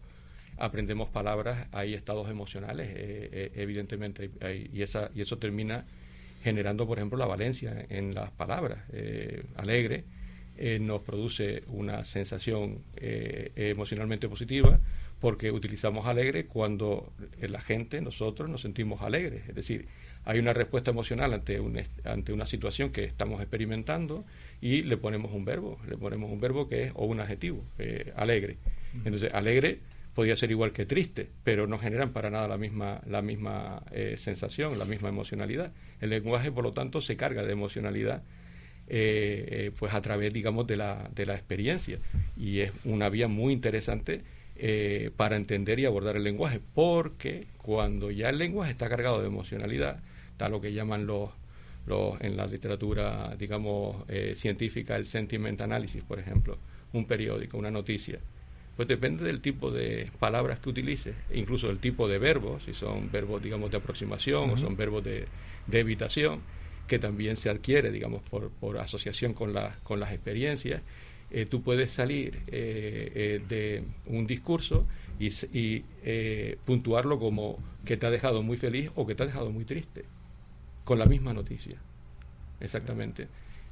aprendemos 0.58 1.10
palabras 1.10 1.68
hay 1.72 1.94
estados 1.94 2.30
emocionales, 2.30 2.90
eh, 2.92 3.52
evidentemente, 3.56 4.30
y, 4.74 4.82
esa, 4.82 5.12
y 5.16 5.22
eso 5.22 5.38
termina 5.38 5.86
generando, 6.44 6.88
por 6.88 6.98
ejemplo, 6.98 7.18
la 7.18 7.26
valencia 7.26 7.86
en 7.90 8.14
las 8.14 8.32
palabras. 8.32 8.80
alegre 9.56 10.06
nos 10.80 11.02
produce 11.02 11.64
una 11.68 12.04
sensación 12.04 12.84
emocionalmente 12.96 14.28
positiva 14.28 14.80
porque 15.20 15.52
utilizamos 15.52 16.06
alegre 16.06 16.46
cuando 16.46 17.12
la 17.40 17.60
gente, 17.60 18.02
nosotros, 18.02 18.50
nos 18.50 18.62
sentimos 18.62 19.02
alegres. 19.02 19.48
Es 19.50 19.56
decir, 19.56 19.88
hay 20.28 20.40
una 20.40 20.52
respuesta 20.52 20.92
emocional 20.92 21.34
ante, 21.34 21.60
un, 21.62 21.82
ante 22.04 22.34
una 22.34 22.46
situación 22.46 22.92
que 22.92 23.06
estamos 23.06 23.40
experimentando 23.40 24.26
y 24.60 24.84
le 24.84 24.98
ponemos 24.98 25.32
un 25.32 25.46
verbo, 25.46 25.80
le 25.88 25.98
ponemos 25.98 26.30
un 26.30 26.42
verbo 26.42 26.68
que 26.68 26.84
es 26.84 26.92
o 26.96 27.06
un 27.06 27.22
adjetivo, 27.22 27.64
eh, 27.80 28.12
alegre. 28.16 28.58
Entonces, 29.06 29.34
alegre 29.34 29.80
podría 30.14 30.36
ser 30.36 30.52
igual 30.52 30.74
que 30.74 30.86
triste, 30.86 31.30
pero 31.46 31.66
no 31.66 31.80
generan 31.80 32.12
para 32.12 32.30
nada 32.30 32.48
la 32.50 32.58
misma, 32.58 33.00
la 33.08 33.22
misma 33.22 33.84
eh, 33.92 34.16
sensación, 34.18 34.78
la 34.78 34.84
misma 34.84 35.08
emocionalidad. 35.08 35.72
El 36.02 36.10
lenguaje, 36.10 36.52
por 36.52 36.66
lo 36.66 36.74
tanto, 36.74 37.00
se 37.00 37.16
carga 37.16 37.44
de 37.44 37.54
emocionalidad 37.54 38.22
eh, 38.90 39.72
pues 39.80 39.94
a 39.94 40.02
través, 40.02 40.34
digamos, 40.34 40.68
de 40.68 40.76
la, 40.76 41.10
de 41.16 41.26
la 41.26 41.36
experiencia. 41.36 42.00
Y 42.36 42.60
es 42.60 42.72
una 42.84 43.08
vía 43.08 43.30
muy 43.30 43.54
interesante 43.54 44.24
para 45.18 45.36
entender 45.36 45.80
y 45.80 45.86
abordar 45.86 46.16
el 46.16 46.24
lenguaje, 46.24 46.60
porque 46.74 47.48
cuando 47.58 48.12
ya 48.12 48.30
el 48.30 48.38
lenguaje 48.38 48.72
está 48.72 48.90
cargado 48.90 49.22
de 49.22 49.28
emocionalidad, 49.28 50.00
está 50.32 50.50
lo 50.50 50.62
que 50.62 50.72
llaman 50.72 51.08
los, 51.08 51.32
los 51.88 52.22
en 52.22 52.38
la 52.38 52.46
literatura, 52.46 53.36
digamos, 53.40 54.04
eh, 54.08 54.34
científica, 54.38 54.96
el 54.96 55.08
sentiment 55.08 55.60
analysis, 55.62 56.04
por 56.04 56.20
ejemplo, 56.20 56.58
un 56.94 57.06
periódico, 57.06 57.58
una 57.58 57.72
noticia. 57.72 58.20
Pues 58.76 58.88
depende 58.88 59.24
del 59.24 59.42
tipo 59.42 59.72
de 59.72 60.12
palabras 60.20 60.60
que 60.60 60.70
utilices, 60.70 61.16
e 61.32 61.40
incluso 61.40 61.68
del 61.68 61.80
tipo 61.80 62.08
de 62.08 62.20
verbos, 62.20 62.64
si 62.66 62.76
son 62.76 63.12
verbos, 63.12 63.42
digamos, 63.42 63.72
de 63.72 63.78
aproximación 63.78 64.52
o 64.52 64.58
son 64.58 64.78
verbos 64.78 65.04
de, 65.04 65.26
de, 65.66 65.80
evitación, 65.80 66.42
que 66.88 67.00
también 67.00 67.38
se 67.38 67.50
adquiere, 67.50 67.90
digamos, 67.92 68.22
por, 68.30 68.52
por 68.52 68.78
asociación 68.78 69.34
con, 69.34 69.54
la, 69.54 69.76
con 69.84 70.00
las 70.00 70.14
experiencias. 70.14 70.84
Eh, 71.30 71.46
tú 71.46 71.62
puedes 71.62 71.92
salir 71.92 72.42
eh, 72.48 73.42
de 73.48 73.84
un 74.06 74.28
discurso 74.28 74.86
y, 75.20 75.28
y 75.58 75.84
puntuarlo 76.66 77.20
como 77.20 77.60
que 77.86 77.98
te 77.98 78.06
ha 78.06 78.12
dejado 78.12 78.44
muy 78.44 78.58
feliz 78.58 78.92
o 78.96 79.06
que 79.06 79.16
te 79.16 79.24
ha 79.24 79.26
dejado 79.26 79.52
muy 79.52 79.66
triste 79.66 80.06
con 80.84 81.00
la 81.00 81.06
misma 81.06 81.34
noticia. 81.34 81.78
Exactamente. 82.60 83.28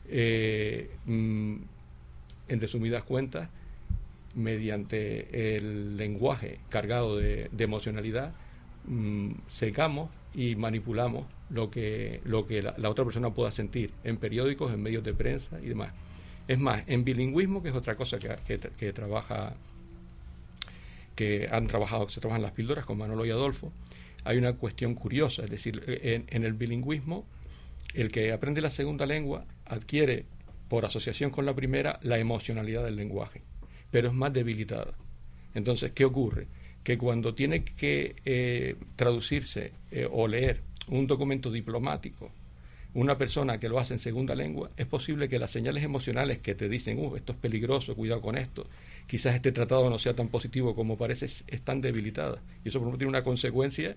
Eh, 0.08 0.89
mm, 1.06 1.56
en 2.48 2.62
resumidas 2.62 3.04
cuentas, 3.04 3.50
mediante 4.36 5.56
el 5.56 5.98
lenguaje 5.98 6.60
cargado 6.70 7.18
de, 7.18 7.50
emocionalidad, 7.58 8.34
mm, 8.86 9.32
secamos 9.50 10.10
y 10.34 10.56
manipulamos 10.56 11.26
lo 11.50 11.72
que, 11.72 12.22
lo 12.26 12.46
que 12.46 12.62
la, 12.62 12.89
otra 12.89 13.06
persona 13.06 13.34
pueda 13.34 13.52
sentir 13.52 13.91
en 14.04 14.18
periódicos, 14.18 14.74
en 14.74 14.84
medios 14.84 15.04
de 15.04 15.13
prensa 15.13 15.60
y 15.62 15.68
demás. 15.68 15.94
Es 16.48 16.60
más, 16.60 16.84
en 16.88 17.04
bilingüismo, 17.04 17.64
que 17.64 17.70
es 17.70 17.76
otra 17.76 17.96
cosa 17.96 18.20
que, 18.20 18.60
que, 18.78 18.94
trabaja, 18.94 19.56
que 21.16 21.48
han 21.52 21.68
trabajado, 21.68 22.06
que 22.06 22.14
se 22.14 22.20
trabajan 22.20 22.44
las 22.44 22.52
píldoras 22.52 22.86
con 22.86 22.98
Manolo 22.98 23.26
y 23.26 23.32
Adolfo, 23.32 23.72
hay 24.24 24.38
una 24.38 24.54
cuestión 24.54 24.96
curiosa, 24.96 25.44
es 25.44 25.50
decir, 25.50 25.84
en, 25.88 26.44
el 26.44 26.54
bilingüismo, 26.54 27.26
el 27.94 28.12
que 28.12 28.32
aprende 28.32 28.62
la 28.62 28.70
segunda 28.70 29.06
lengua 29.06 29.46
adquiere, 29.66 30.26
por 30.68 30.84
asociación 30.84 31.30
con 31.30 31.46
la 31.46 31.54
primera, 31.54 32.00
la 32.02 32.18
emocionalidad 32.18 32.84
del 32.84 32.96
lenguaje, 32.96 33.42
pero 33.92 34.10
es 34.10 34.14
más 34.14 34.34
debilitada. 34.34 34.94
Entonces, 35.54 35.92
¿qué 35.94 36.06
ocurre? 36.06 36.48
Que 36.84 36.98
cuando 36.98 37.36
tiene 37.36 37.64
que 37.64 38.16
eh, 38.26 38.76
traducirse 38.96 39.72
eh, 39.92 40.08
o 40.12 40.28
leer 40.28 40.62
un 40.88 41.06
documento 41.08 41.52
diplomático, 41.52 42.32
una 42.96 43.18
persona 43.18 43.60
que 43.60 43.70
lo 43.70 43.78
hace 43.78 43.94
en 43.94 44.00
segunda 44.00 44.36
lengua, 44.36 44.72
es 44.78 44.88
posible 44.88 45.28
que 45.30 45.38
las 45.38 45.52
señales 45.52 45.84
emocionales 45.84 46.40
que 46.40 46.56
te 46.56 46.70
dicen, 46.70 46.98
uh, 46.98 47.16
esto 47.18 47.34
es 47.34 47.38
peligroso, 47.38 47.94
cuidado 47.94 48.22
con 48.22 48.38
esto, 48.38 48.68
quizás 49.06 49.36
este 49.36 49.52
tratado 49.52 49.90
no 49.90 50.00
sea 50.00 50.16
tan 50.16 50.30
positivo 50.30 50.76
como 50.76 50.98
parece, 50.98 51.26
están 51.48 51.82
debilitadas. 51.82 52.40
Y 52.64 52.70
eso 52.70 52.80
por 52.80 52.88
ejemplo 52.88 52.98
tiene 52.98 53.10
una 53.10 53.24
consecuencia 53.24 53.96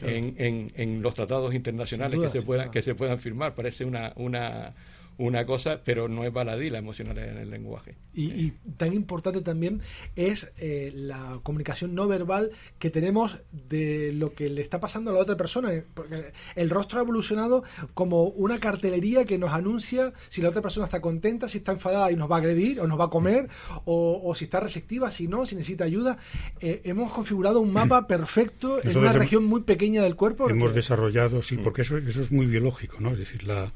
en, 0.00 0.34
en, 0.38 0.72
en, 0.76 1.02
los 1.02 1.14
tratados 1.14 1.54
internacionales 1.54 2.20
que 2.20 2.30
se 2.30 2.42
puedan 2.42 2.70
que 2.70 2.82
se 2.82 2.94
puedan 2.94 3.18
firmar. 3.18 3.54
Parece 3.54 3.84
una, 3.84 4.12
una 4.16 4.74
una 5.18 5.46
cosa, 5.46 5.80
pero 5.84 6.08
no 6.08 6.24
es 6.24 6.32
baladí 6.32 6.70
la 6.70 6.78
emocionalidad 6.78 7.28
en 7.28 7.38
el 7.38 7.50
lenguaje. 7.50 7.96
Y, 8.12 8.52
tan 8.76 8.92
importante 8.92 9.40
también 9.40 9.82
es 10.16 10.50
eh, 10.58 10.92
la 10.94 11.40
comunicación 11.42 11.94
no 11.94 12.08
verbal 12.08 12.50
que 12.78 12.90
tenemos 12.90 13.38
de 13.52 14.12
lo 14.12 14.34
que 14.34 14.48
le 14.48 14.62
está 14.62 14.80
pasando 14.80 15.10
a 15.10 15.14
la 15.14 15.20
otra 15.20 15.36
persona. 15.36 15.70
Porque 15.94 16.32
el 16.56 16.70
rostro 16.70 16.98
ha 16.98 17.02
evolucionado 17.02 17.64
como 17.94 18.24
una 18.24 18.58
cartelería 18.58 19.24
que 19.24 19.38
nos 19.38 19.52
anuncia 19.52 20.12
si 20.28 20.42
la 20.42 20.48
otra 20.48 20.62
persona 20.62 20.86
está 20.86 21.00
contenta, 21.00 21.48
si 21.48 21.58
está 21.58 21.72
enfadada 21.72 22.10
y 22.10 22.16
nos 22.16 22.30
va 22.30 22.36
a 22.36 22.38
agredir 22.38 22.80
o 22.80 22.86
nos 22.86 22.98
va 22.98 23.04
a 23.04 23.10
comer, 23.10 23.48
o, 23.84 24.34
si 24.36 24.44
está 24.44 24.60
receptiva, 24.60 25.10
si 25.10 25.28
no, 25.28 25.46
si 25.46 25.54
necesita 25.54 25.84
ayuda. 25.84 26.18
Eh, 26.60 26.82
hemos 26.84 27.12
configurado 27.12 27.60
un 27.60 27.72
mapa 27.72 28.06
perfecto 28.08 28.82
en 28.82 28.98
una 28.98 29.12
región 29.12 29.44
muy 29.44 29.62
pequeña 29.62 30.02
del 30.02 30.16
cuerpo. 30.16 30.48
Hemos 30.48 30.74
desarrollado, 30.74 31.42
sí, 31.42 31.56
porque 31.56 31.82
eso, 31.82 31.98
eso 31.98 32.22
es 32.22 32.32
muy 32.32 32.46
biológico, 32.46 32.98
¿no? 33.00 33.12
Es 33.12 33.18
decir, 33.18 33.44
la 33.44 33.72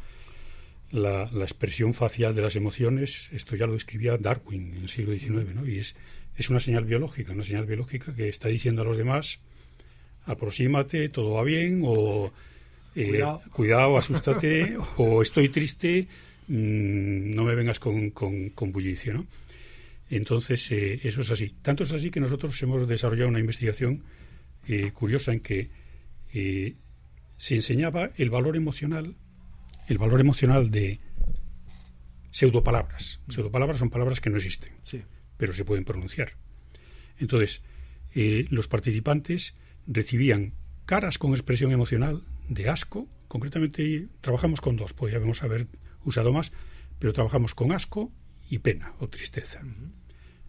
la, 0.90 1.30
expresión 1.42 1.94
facial 1.94 2.34
de 2.34 2.42
las 2.42 2.56
emociones, 2.56 3.28
esto 3.32 3.56
ya 3.56 3.66
lo 3.66 3.74
escribía 3.74 4.16
Darwin 4.16 4.74
en 4.74 4.82
el 4.82 4.88
siglo 4.88 5.12
XIX, 5.12 5.54
¿no? 5.54 5.66
y 5.66 5.78
es, 5.78 5.94
es 6.36 6.50
una 6.50 6.60
señal 6.60 6.84
biológica, 6.84 7.32
una 7.32 7.44
señal 7.44 7.66
biológica 7.66 8.14
que 8.14 8.28
está 8.28 8.48
diciendo 8.48 8.82
a 8.82 8.84
los 8.84 8.96
demás, 8.96 9.40
aproxímate, 10.24 11.08
todo 11.08 11.34
va 11.34 11.44
bien, 11.44 11.82
o 11.84 12.32
eh, 12.94 13.22
cuidado. 13.52 13.98
asústate, 13.98 14.76
o 14.96 15.22
estoy 15.22 15.48
triste, 15.48 16.06
mm, 16.48 17.34
no 17.34 17.44
me 17.44 17.54
vengas 17.54 17.80
con, 17.80 18.10
con, 18.10 18.72
bullicio. 18.72 19.14
¿no? 19.14 19.26
Entonces, 20.10 20.70
eh, 20.72 21.00
eso 21.02 21.20
es 21.20 21.30
así. 21.30 21.54
Tanto 21.62 21.82
es 21.82 21.92
así 21.92 22.10
que 22.10 22.20
nosotros 22.20 22.60
hemos 22.62 22.86
desarrollado 22.86 23.28
una 23.28 23.40
investigación 23.40 24.02
eh, 24.66 24.90
curiosa 24.92 25.32
en 25.32 25.40
que 25.40 25.70
se 27.38 27.54
enseñaba 27.54 28.10
el 28.16 28.30
valor 28.30 28.56
emocional 28.56 29.14
el 29.88 29.98
valor 29.98 30.20
emocional 30.20 30.70
de 30.70 31.00
pseudopalabras. 32.30 33.20
Mm. 33.26 33.32
Pseudopalabras 33.32 33.80
son 33.80 33.90
palabras 33.90 34.20
que 34.20 34.30
no 34.30 34.36
existen, 34.36 34.72
pero 35.36 35.52
se 35.52 35.64
pueden 35.64 35.84
pronunciar. 35.84 36.32
Entonces, 37.18 37.62
eh, 38.14 38.46
los 38.50 38.68
participantes 38.68 39.54
recibían 39.86 40.52
caras 40.84 41.18
con 41.18 41.32
expresión 41.32 41.72
emocional 41.72 42.22
de 42.48 42.68
asco. 42.68 43.08
Concretamente, 43.28 44.08
trabajamos 44.20 44.60
con 44.60 44.76
dos, 44.76 44.92
podríamos 44.92 45.42
haber 45.42 45.66
usado 46.04 46.32
más, 46.32 46.52
pero 46.98 47.12
trabajamos 47.12 47.54
con 47.54 47.72
asco 47.72 48.12
y 48.48 48.58
pena 48.58 48.94
o 49.00 49.08
tristeza. 49.08 49.62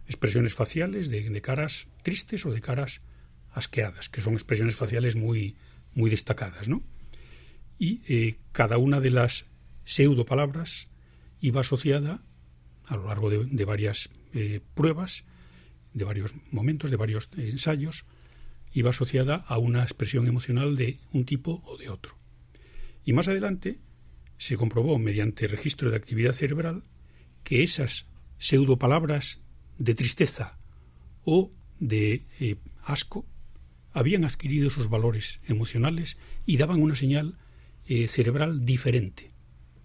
Expresiones 0.06 0.54
faciales 0.54 1.08
de, 1.10 1.40
caras 1.40 1.88
tristes 2.02 2.44
o 2.46 2.50
de 2.50 2.60
caras 2.60 3.00
asqueadas, 3.52 4.08
que 4.08 4.20
son 4.20 4.34
expresiones 4.34 4.76
faciales 4.76 5.16
muy, 5.16 5.56
muy 5.94 6.10
destacadas, 6.10 6.68
¿no? 6.68 6.82
Y 7.80 8.02
eh, 8.06 8.36
cada 8.52 8.78
una 8.78 9.00
de 9.00 9.10
las 9.10 9.46
pseudo 9.84 10.26
palabras 10.26 10.86
iba 11.40 11.62
asociada 11.62 12.22
a 12.86 12.96
lo 12.96 13.08
largo 13.08 13.30
de, 13.30 13.64
varias 13.64 14.10
eh, 14.34 14.60
pruebas, 14.74 15.24
de 15.94 16.04
varios 16.04 16.34
momentos, 16.50 16.90
de 16.90 16.96
varios 16.96 17.30
ensayos, 17.36 18.04
iba 18.72 18.90
asociada 18.90 19.36
a 19.36 19.58
una 19.58 19.82
expresión 19.82 20.26
emocional 20.26 20.76
de 20.76 20.98
un 21.12 21.24
tipo 21.24 21.62
o 21.64 21.78
de 21.78 21.88
otro. 21.88 22.16
Y 23.04 23.14
más 23.14 23.28
adelante 23.28 23.78
se 24.36 24.56
comprobó 24.56 24.98
mediante 24.98 25.48
registro 25.48 25.90
de 25.90 25.96
actividad 25.96 26.34
cerebral 26.34 26.82
que 27.44 27.62
esas 27.62 28.06
pseudo 28.38 28.78
palabras 28.78 29.40
de 29.78 29.94
tristeza 29.94 30.58
o 31.24 31.50
de 31.78 32.26
eh, 32.40 32.56
asco 32.84 33.24
habían 33.92 34.24
adquirido 34.24 34.68
sus 34.68 34.90
valores 34.90 35.40
emocionales 35.48 36.18
y 36.44 36.58
daban 36.58 36.82
una 36.82 36.94
señal 36.94 37.36
eh, 37.86 38.08
cerebral 38.08 38.64
diferente 38.64 39.30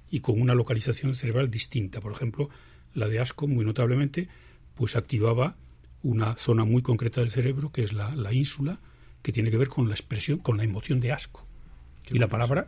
y 0.10 0.20
con 0.20 0.40
una 0.40 0.56
localización 0.56 1.16
cerebral 1.16 1.50
distinta. 1.50 2.02
Por 2.02 2.12
ejemplo, 2.12 2.50
la 2.94 3.08
de 3.08 3.20
asco, 3.20 3.48
muy 3.48 3.66
notablemente, 3.66 4.28
pues 4.76 4.96
activaba 4.96 5.56
una 6.04 6.38
zona 6.38 6.66
muy 6.66 6.82
concreta 6.82 7.22
del 7.22 7.32
cerebro, 7.32 7.72
que 7.72 7.84
es 7.84 7.94
la, 7.94 8.16
la 8.16 8.32
ínsula, 8.32 8.80
que 9.22 9.32
tiene 9.32 9.50
que 9.50 9.58
ver 9.58 9.70
con 9.70 9.88
la 9.88 9.96
expresión, 9.96 10.38
con 10.38 10.58
la 10.58 10.64
emoción 10.64 11.00
de 11.00 11.12
asco. 11.12 11.46
y 12.10 12.20
la 12.20 12.28
palabra 12.28 12.68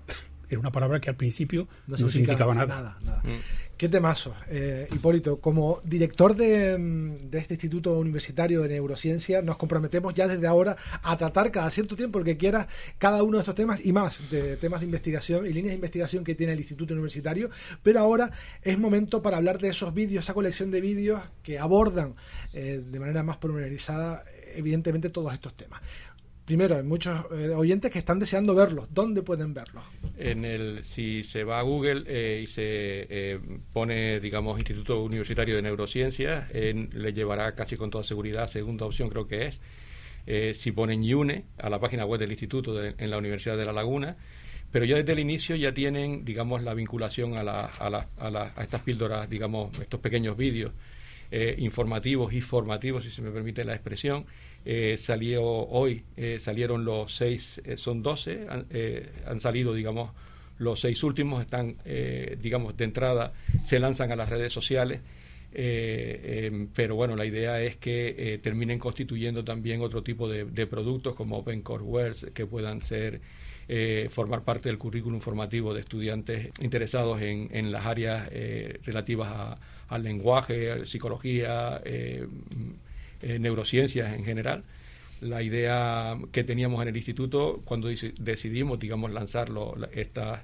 era 0.50 0.60
una 0.60 0.72
palabra 0.72 1.00
que 1.00 1.10
al 1.10 1.16
principio 1.16 1.68
no, 1.88 1.98
significaba, 1.98 2.54
nada. 2.54 2.98
Mm. 3.24 3.76
Qué 3.78 3.90
temazo. 3.90 4.34
Eh, 4.50 4.88
Hipólito, 4.92 5.40
como 5.40 5.80
director 5.84 6.34
mm, 6.34 7.30
de, 7.30 7.38
este 7.38 7.54
Instituto 7.54 7.98
Universitario 8.00 8.62
de 8.64 8.70
Neurociencia, 8.70 9.42
nos 9.42 9.58
comprometemos 9.58 10.16
ya 10.16 10.28
desde 10.28 10.48
ahora 10.48 10.78
a 11.04 11.16
tratar 11.16 11.52
cada 11.52 11.70
cierto 11.70 11.96
tiempo, 11.96 12.24
que 12.24 12.38
quiera, 12.38 12.68
cada 12.98 13.22
uno 13.22 13.38
de 13.38 13.42
estos 13.42 13.56
temas 13.56 13.80
y 13.86 13.92
más 13.94 14.32
de 14.32 14.58
temas 14.58 14.80
de 14.80 14.88
investigación 14.88 15.46
y 15.46 15.54
líneas 15.54 15.72
de 15.72 15.76
investigación 15.76 16.24
que 16.24 16.34
tiene 16.34 16.54
el 16.54 16.60
Instituto 16.60 16.94
Universitario. 16.94 17.52
Pero 17.84 18.00
ahora 18.00 18.32
es 18.64 18.80
momento 18.80 19.22
para 19.22 19.38
hablar 19.38 19.60
de 19.60 19.70
esos 19.70 19.94
vídeos, 19.94 20.26
esa 20.26 20.34
colección 20.34 20.72
de 20.72 20.82
vídeos 20.82 21.22
que 21.44 21.60
abordan 21.60 22.16
eh, 22.54 22.82
de 22.84 23.00
manera 23.00 23.22
más 23.22 23.38
pormenorizada, 23.38 24.24
evidentemente, 24.56 25.10
todos 25.10 25.34
estos 25.34 25.56
temas 25.56 25.82
primero, 26.48 26.78
hay 26.78 26.84
muchos 26.84 27.26
eh, 27.34 27.50
oyentes 27.50 27.92
que 27.92 28.00
están 28.00 28.20
deseando 28.20 28.56
verlos. 28.56 28.88
¿Dónde 28.94 29.22
pueden 29.22 29.54
verlos? 29.54 29.84
En 30.18 30.46
el, 30.46 30.86
si 30.86 31.24
se 31.24 31.44
va 31.44 31.60
a 31.60 31.62
Google 31.62 32.06
eh, 32.08 32.40
y 32.42 32.48
se 32.48 32.64
eh, 32.64 33.40
pone, 33.74 34.22
digamos, 34.22 34.58
Instituto 34.58 35.04
Universitario 35.04 35.58
de 35.58 35.62
Neurociencias, 35.62 36.50
le 36.54 37.14
llevará 37.14 37.54
casi 37.54 37.76
con 37.76 37.92
toda 37.92 38.06
seguridad, 38.06 38.48
segunda 38.48 38.86
opción 38.86 39.10
creo 39.10 39.28
que 39.28 39.48
es. 39.48 40.58
si 40.58 40.72
ponen 40.72 41.04
IUNE 41.04 41.44
a 41.58 41.70
la 41.70 41.80
página 41.80 42.06
web 42.06 42.20
del 42.20 42.32
instituto 42.32 42.82
en 42.82 43.10
la 43.10 43.18
Universidad 43.18 43.58
de 43.58 43.66
La 43.66 43.74
Laguna, 43.74 44.16
pero 44.72 44.86
ya 44.86 44.96
desde 44.96 45.12
el 45.12 45.20
inicio 45.20 45.58
ya 45.58 45.74
tienen, 45.74 46.24
digamos, 46.24 46.64
la 46.64 46.74
vinculación 46.74 47.36
a, 47.36 47.44
la, 47.44 47.66
a, 47.66 47.90
la, 47.90 48.08
a, 48.20 48.54
a 48.56 48.64
estas 48.64 48.82
píldoras, 48.84 49.30
digamos, 49.30 49.78
estos 49.80 50.00
pequeños 50.00 50.38
vídeos 50.38 50.72
informativos 51.58 52.32
y 52.32 52.40
formativos, 52.40 53.04
si 53.04 53.10
se 53.10 53.22
me 53.22 53.32
permite 53.32 53.66
la 53.66 53.74
expresión, 53.74 54.26
eh, 54.70 54.98
salió 54.98 55.46
hoy, 55.46 56.04
eh, 56.18 56.40
salieron 56.42 56.84
los 56.84 57.16
seis, 57.16 57.62
eh, 57.64 57.78
son 57.78 58.04
doce, 58.04 58.48
han, 58.50 58.68
han, 59.26 59.40
salido, 59.40 59.74
digamos, 59.74 60.12
los 60.58 60.82
seis 60.82 61.02
últimos, 61.04 61.42
están, 61.42 61.78
digamos, 62.42 62.76
de 62.76 62.84
entrada, 62.84 63.32
se 63.64 63.80
lanzan 63.80 64.12
a 64.12 64.18
las 64.18 64.28
redes 64.28 64.52
sociales. 64.52 65.00
Em, 65.54 66.68
pero 66.76 66.96
bueno, 66.96 67.16
la 67.16 67.24
idea 67.24 67.62
es 67.62 67.78
que 67.78 68.42
terminen 68.44 68.78
constituyendo 68.78 69.42
también 69.46 69.82
otro 69.82 70.04
tipo 70.04 70.28
de, 70.28 70.68
productos 70.68 71.16
como 71.16 71.38
Open 71.38 71.62
Courseware 71.62 72.34
que 72.34 72.46
puedan 72.46 72.82
ser 72.82 73.22
formar 74.10 74.44
parte 74.44 74.68
del 74.68 74.78
currículum 74.78 75.22
formativo 75.22 75.74
de 75.74 75.80
estudiantes 75.80 76.50
interesados 76.60 77.22
en, 77.22 77.48
en 77.54 77.72
las 77.72 77.86
áreas 77.86 78.30
relativas 78.84 79.58
al 79.88 80.04
lenguaje, 80.04 80.86
psicología, 80.86 81.82
eh, 83.22 83.40
neurociencias 83.40 84.14
en 84.14 84.24
general. 84.26 84.64
La 85.22 85.42
idea 85.42 86.18
que 86.32 86.44
teníamos 86.44 86.82
en 86.82 86.90
el 86.90 86.98
instituto 86.98 87.62
cuando 87.66 87.90
decidimos, 88.20 88.80
digamos, 88.80 89.12
lanzarlo, 89.12 89.76
estas, 89.94 90.42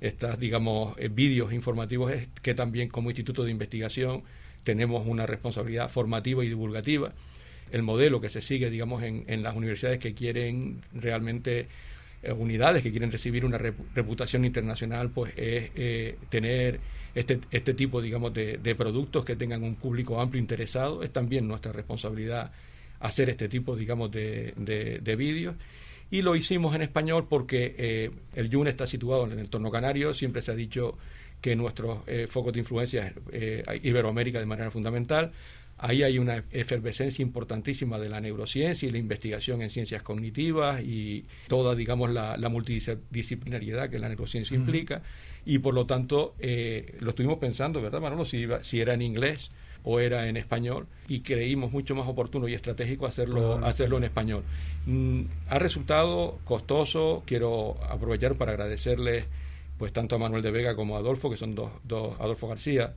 estas, 0.00 0.38
digamos, 0.38 0.96
eh, 0.98 1.08
vídeos 1.08 1.52
informativos 1.52 2.10
es 2.12 2.28
que 2.42 2.54
también 2.54 2.88
como 2.88 3.10
instituto 3.10 3.44
de 3.44 3.52
investigación 3.52 4.24
tenemos 4.64 5.06
una 5.06 5.26
responsabilidad 5.26 5.88
formativa 5.88 6.44
y 6.44 6.48
divulgativa. 6.48 7.12
El 7.70 7.82
modelo 7.82 8.20
que 8.20 8.28
se 8.28 8.40
sigue, 8.40 8.68
digamos, 8.68 9.02
en, 9.04 9.24
en 9.28 9.44
las 9.44 9.54
universidades 9.54 10.00
que 10.00 10.12
quieren 10.12 10.82
realmente 10.92 11.68
eh, 12.22 12.32
unidades 12.32 12.82
que 12.82 12.90
quieren 12.90 13.12
recibir 13.12 13.44
una 13.44 13.58
reputación 13.58 14.44
internacional, 14.44 15.10
pues 15.10 15.32
es 15.36 15.70
tener 16.28 16.80
este, 17.14 17.40
este 17.50 17.74
tipo, 17.74 18.00
digamos, 18.00 18.32
de, 18.34 18.74
productos 18.76 19.24
que 19.24 19.36
tengan 19.36 19.62
un 19.62 19.74
público 19.74 20.20
amplio 20.20 20.40
interesado. 20.40 21.02
Es 21.02 21.12
también 21.12 21.48
nuestra 21.48 21.72
responsabilidad 21.72 22.52
hacer 23.00 23.30
este 23.30 23.48
tipo, 23.48 23.76
digamos, 23.76 24.10
de, 24.10 24.54
de, 24.56 25.16
vídeos. 25.16 25.56
Y 26.10 26.22
lo 26.22 26.34
hicimos 26.36 26.74
en 26.74 26.82
español 26.82 27.26
porque 27.28 27.74
eh, 27.78 28.10
el 28.34 28.50
YUN 28.50 28.68
está 28.68 28.86
situado 28.86 29.26
en 29.26 29.32
el 29.32 29.38
entorno 29.40 29.70
canario. 29.70 30.12
Siempre 30.12 30.42
se 30.42 30.52
ha 30.52 30.54
dicho 30.54 30.98
que 31.40 31.56
nuestro 31.56 32.04
eh, 32.06 32.26
foco 32.28 32.52
de 32.52 32.58
influencia 32.58 33.06
es 33.06 33.14
eh, 33.32 33.80
Iberoamérica 33.82 34.38
de 34.38 34.46
manera 34.46 34.70
fundamental. 34.70 35.32
Ahí 35.82 36.02
hay 36.02 36.18
una 36.18 36.44
efervescencia 36.52 37.22
importantísima 37.22 37.98
de 37.98 38.10
la 38.10 38.20
neurociencia 38.20 38.86
y 38.86 38.92
la 38.92 38.98
investigación 38.98 39.62
en 39.62 39.70
ciencias 39.70 40.02
cognitivas 40.02 40.82
y 40.82 41.24
toda, 41.48 41.74
digamos, 41.74 42.10
la, 42.10 42.36
multidisciplinariedad 42.50 43.88
que 43.88 43.98
la 43.98 44.08
neurociencia 44.08 44.54
implica. 44.54 45.02
Y 45.46 45.58
por 45.58 45.72
lo 45.72 45.86
tanto 45.86 46.34
eh, 46.38 46.96
lo 47.00 47.10
estuvimos 47.10 47.38
pensando, 47.38 47.80
¿verdad, 47.80 48.00
Manolo? 48.02 48.26
Si, 48.26 48.46
si 48.60 48.80
era 48.80 48.92
en 48.92 49.00
inglés 49.00 49.50
o 49.84 50.00
era 50.00 50.28
en 50.28 50.36
español. 50.36 50.86
Y 51.08 51.20
creímos 51.20 51.72
mucho 51.72 51.94
más 51.94 52.06
oportuno 52.06 52.48
y 52.48 52.54
estratégico 52.54 53.06
hacerlo, 53.06 53.64
hacerlo 53.64 53.96
en 53.96 54.04
español. 54.04 54.42
Mm, 54.86 55.22
ha 55.48 55.58
resultado 55.58 56.38
costoso, 56.44 57.22
quiero 57.26 57.78
aprovechar 57.88 58.34
para 58.34 58.52
agradecerles 58.52 59.26
pues 59.78 59.92
tanto 59.92 60.16
a 60.16 60.18
Manuel 60.18 60.42
de 60.42 60.50
Vega 60.50 60.76
como 60.76 60.96
a 60.96 60.98
Adolfo, 60.98 61.30
que 61.30 61.38
son 61.38 61.54
dos, 61.54 61.70
dos 61.84 62.20
Adolfo 62.20 62.48
García, 62.48 62.92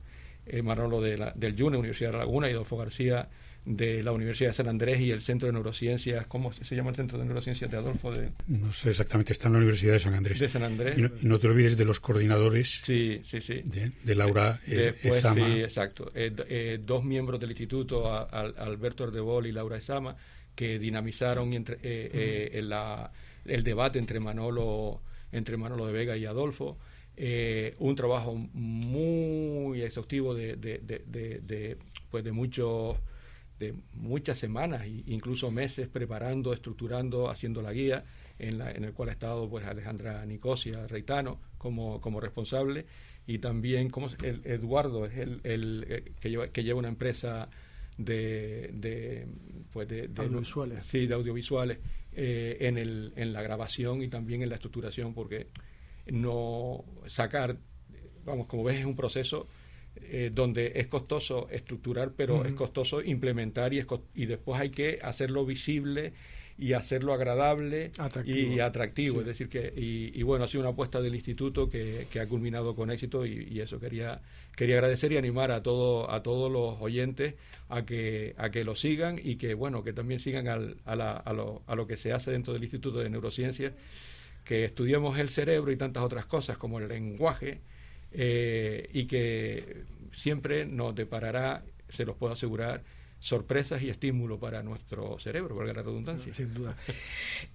eh, 0.46 0.62
Manolo 0.62 1.00
de 1.00 1.18
la, 1.18 1.32
del 1.34 1.56
YUNE, 1.56 1.76
Universidad 1.76 2.12
de 2.12 2.18
Laguna, 2.18 2.48
y 2.48 2.52
Adolfo 2.52 2.76
García 2.76 3.28
de 3.64 4.02
la 4.02 4.12
Universidad 4.12 4.50
de 4.50 4.54
San 4.54 4.68
Andrés 4.68 5.00
y 5.00 5.10
el 5.10 5.22
Centro 5.22 5.46
de 5.46 5.52
Neurociencias, 5.52 6.26
¿cómo 6.26 6.52
se 6.52 6.76
llama 6.76 6.90
el 6.90 6.96
Centro 6.96 7.18
de 7.18 7.24
Neurociencias 7.24 7.70
de 7.70 7.76
Adolfo? 7.78 8.10
De... 8.12 8.30
No 8.46 8.72
sé 8.72 8.90
exactamente, 8.90 9.32
está 9.32 9.46
en 9.46 9.54
la 9.54 9.58
Universidad 9.58 9.94
de 9.94 10.00
San 10.00 10.14
Andrés. 10.14 10.38
De 10.38 10.48
San 10.48 10.62
Andrés. 10.64 10.98
Y 10.98 11.26
no, 11.26 11.38
te 11.38 11.48
olvides 11.48 11.76
de 11.76 11.84
los 11.84 11.98
coordinadores. 11.98 12.82
Sí, 12.84 13.20
sí, 13.22 13.40
sí. 13.40 13.62
De, 13.64 14.14
Laura 14.14 14.60
eh, 14.66 14.94
Esama. 15.02 15.46
Sí, 15.46 15.60
exacto. 15.62 16.12
Eh, 16.14 16.30
eh, 16.48 16.78
dos 16.84 17.04
miembros 17.04 17.40
del 17.40 17.50
instituto, 17.50 18.06
Alberto 18.06 19.04
Ardebol 19.04 19.46
y 19.46 19.52
Laura 19.52 19.78
Esama, 19.78 20.14
que 20.54 20.78
dinamizaron 20.78 21.54
entre, 21.54 21.78
el 21.82 23.64
debate 23.64 23.98
entre 23.98 24.20
Manolo, 24.20 25.00
entre 25.32 25.56
Manolo 25.56 25.86
de 25.86 25.92
Vega 25.92 26.16
y 26.18 26.26
Adolfo. 26.26 26.76
Un 27.78 27.94
trabajo 27.96 28.34
muy 28.34 29.82
exhaustivo 29.82 30.34
de, 30.34 30.56
de, 30.56 30.78
de, 30.78 31.40
de 31.40 31.76
pues 32.10 32.24
de 32.24 32.32
muchos 32.32 32.96
de 33.58 33.74
muchas 33.92 34.38
semanas 34.38 34.82
e 34.82 35.04
incluso 35.06 35.50
meses 35.50 35.88
preparando, 35.88 36.52
estructurando, 36.52 37.30
haciendo 37.30 37.62
la 37.62 37.72
guía, 37.72 38.04
en, 38.38 38.58
la, 38.58 38.70
en 38.72 38.84
el 38.84 38.92
cual 38.92 39.10
ha 39.10 39.12
estado 39.12 39.48
pues 39.48 39.64
Alejandra 39.64 40.24
Nicosia 40.26 40.86
Reitano 40.86 41.38
como, 41.58 42.00
como 42.00 42.20
responsable 42.20 42.86
y 43.26 43.38
también 43.38 43.90
como 43.90 44.08
el, 44.22 44.42
Eduardo 44.44 45.06
es 45.06 45.16
el, 45.16 45.40
el, 45.44 45.86
eh, 45.88 46.12
que, 46.20 46.30
lleva, 46.30 46.48
que 46.48 46.64
lleva 46.64 46.78
una 46.78 46.88
empresa 46.88 47.48
de, 47.96 48.70
de, 48.72 49.26
pues 49.72 49.88
de, 49.88 50.10
audiovisuales. 50.16 50.84
Sí, 50.84 51.06
de 51.06 51.14
audiovisuales 51.14 51.78
eh, 52.12 52.56
en, 52.60 52.76
el, 52.76 53.12
en 53.16 53.32
la 53.32 53.42
grabación 53.42 54.02
y 54.02 54.08
también 54.08 54.42
en 54.42 54.48
la 54.48 54.56
estructuración 54.56 55.14
porque 55.14 55.46
no 56.06 56.84
sacar, 57.06 57.56
vamos, 58.24 58.46
como 58.46 58.64
ves 58.64 58.80
es 58.80 58.86
un 58.86 58.96
proceso 58.96 59.48
eh, 59.96 60.30
donde 60.32 60.72
es 60.76 60.88
costoso 60.88 61.48
estructurar, 61.50 62.12
pero 62.16 62.44
es 62.44 62.54
costoso 62.54 63.02
implementar 63.02 63.72
y, 63.72 63.84
y 64.14 64.26
después 64.26 64.60
hay 64.60 64.70
que 64.70 64.98
hacerlo 65.02 65.46
visible 65.46 66.12
y 66.56 66.72
hacerlo 66.72 67.12
agradable 67.12 67.90
y 68.24 68.60
atractivo. 68.60 69.20
Es 69.20 69.26
decir, 69.26 69.48
que, 69.48 69.72
y, 69.76 70.22
bueno, 70.22 70.44
ha 70.44 70.48
sido 70.48 70.60
una 70.60 70.70
apuesta 70.70 71.00
del 71.00 71.14
instituto 71.14 71.68
que, 71.68 72.06
ha 72.20 72.26
culminado 72.26 72.74
con 72.74 72.90
éxito 72.90 73.26
y, 73.26 73.60
eso 73.60 73.80
quería, 73.80 74.20
quería 74.56 74.76
agradecer 74.76 75.12
y 75.12 75.16
animar 75.16 75.50
a, 75.50 75.62
todo, 75.62 76.10
a 76.10 76.22
todos 76.22 76.50
los 76.50 76.80
oyentes 76.80 77.34
a 77.68 77.84
que, 77.84 78.34
a 78.36 78.50
que 78.50 78.64
lo 78.64 78.76
sigan 78.76 79.20
y 79.22 79.36
que, 79.36 79.54
bueno, 79.54 79.82
que 79.82 79.92
también 79.92 80.20
sigan 80.20 80.48
al, 80.48 80.76
a, 80.84 80.94
la, 80.94 81.12
a, 81.12 81.32
lo, 81.32 81.62
a 81.66 81.74
lo 81.74 81.86
que 81.86 81.96
se 81.96 82.12
hace 82.12 82.30
dentro 82.30 82.52
del 82.52 82.62
Instituto 82.62 82.98
de 82.98 83.10
Neurociencia, 83.10 83.72
que 84.44 84.64
estudiemos 84.64 85.18
el 85.18 85.30
cerebro 85.30 85.72
y 85.72 85.76
tantas 85.76 86.02
otras 86.02 86.26
cosas 86.26 86.58
como 86.58 86.78
el 86.78 86.88
lenguaje 86.88 87.60
eh, 88.12 88.88
y 88.92 89.06
que 89.06 89.84
siempre 90.14 90.66
nos 90.66 90.94
deparará, 90.94 91.64
se 91.88 92.04
los 92.04 92.16
puedo 92.16 92.34
asegurar, 92.34 92.82
sorpresas 93.18 93.80
y 93.80 93.88
estímulo 93.88 94.38
para 94.38 94.62
nuestro 94.62 95.18
cerebro, 95.18 95.56
valga 95.56 95.72
la 95.72 95.82
redundancia. 95.82 96.34
Sin 96.34 96.52
duda. 96.52 96.74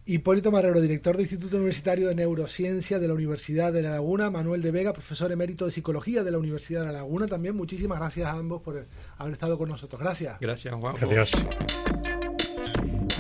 Hipólito 0.05 0.51
Marrero, 0.51 0.81
director 0.81 1.15
del 1.15 1.25
Instituto 1.25 1.57
Universitario 1.57 2.07
de 2.07 2.15
Neurociencia 2.15 2.97
de 2.97 3.07
la 3.07 3.13
Universidad 3.13 3.71
de 3.71 3.83
La 3.83 3.91
Laguna, 3.91 4.31
Manuel 4.31 4.63
de 4.63 4.71
Vega, 4.71 4.93
profesor 4.93 5.31
emérito 5.31 5.65
de 5.65 5.71
Psicología 5.71 6.23
de 6.23 6.31
la 6.31 6.39
Universidad 6.39 6.81
de 6.81 6.87
La 6.87 6.93
Laguna, 6.93 7.27
también 7.27 7.55
muchísimas 7.55 7.99
gracias 7.99 8.25
a 8.25 8.31
ambos 8.31 8.63
por 8.63 8.87
haber 9.19 9.33
estado 9.33 9.59
con 9.59 9.69
nosotros. 9.69 10.01
Gracias. 10.01 10.39
Gracias, 10.39 10.73
Juan. 10.73 10.95
Gracias. 10.99 11.45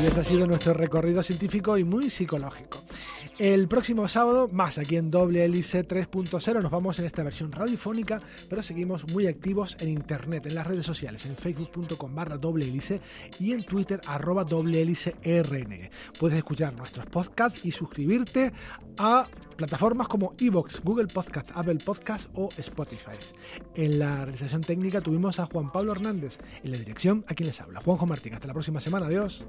Y 0.01 0.05
este 0.05 0.21
ha 0.21 0.23
sido 0.23 0.47
nuestro 0.47 0.73
recorrido 0.73 1.21
científico 1.21 1.77
y 1.77 1.83
muy 1.83 2.09
psicológico. 2.09 2.83
El 3.37 3.67
próximo 3.67 4.07
sábado, 4.07 4.47
más 4.49 4.77
aquí 4.77 4.95
en 4.95 5.11
Doble 5.11 5.43
Hélice 5.43 5.85
3.0, 5.85 6.61
nos 6.61 6.71
vamos 6.71 6.99
en 6.99 7.05
esta 7.05 7.21
versión 7.21 7.51
radiofónica, 7.51 8.21
pero 8.49 8.63
seguimos 8.63 9.05
muy 9.07 9.27
activos 9.27 9.75
en 9.79 9.89
internet, 9.89 10.45
en 10.45 10.55
las 10.55 10.67
redes 10.67 10.85
sociales, 10.85 11.25
en 11.25 11.35
facebook.com 11.35 12.15
barra 12.15 12.37
doble 12.37 12.65
hélice 12.65 13.01
y 13.39 13.51
en 13.51 13.63
twitter 13.63 13.99
arroba 14.05 14.45
doble 14.45 14.81
hélice 14.81 15.15
rn. 15.23 15.89
Puedes 16.17 16.37
escuchar 16.37 16.73
nuestros 16.73 17.05
podcasts 17.07 17.59
y 17.63 17.71
suscribirte 17.71 18.53
a 18.97 19.25
plataformas 19.59 20.07
como 20.07 20.35
Evox, 20.39 20.81
Google 20.85 21.07
Podcast, 21.07 21.49
Apple 21.53 21.79
Podcast 21.83 22.29
o 22.33 22.47
Spotify. 22.55 23.17
En 23.75 23.99
la 23.99 24.23
realización 24.23 24.61
técnica 24.61 25.01
tuvimos 25.01 25.37
a 25.37 25.47
Juan 25.47 25.69
Pablo 25.69 25.91
Hernández, 25.91 26.37
en 26.63 26.71
la 26.71 26.77
dirección 26.77 27.25
a 27.27 27.33
quien 27.33 27.47
les 27.47 27.59
habla, 27.59 27.81
Juanjo 27.81 28.05
Martín. 28.05 28.33
Hasta 28.33 28.47
la 28.47 28.53
próxima 28.53 28.79
semana, 28.79 29.07
adiós. 29.07 29.45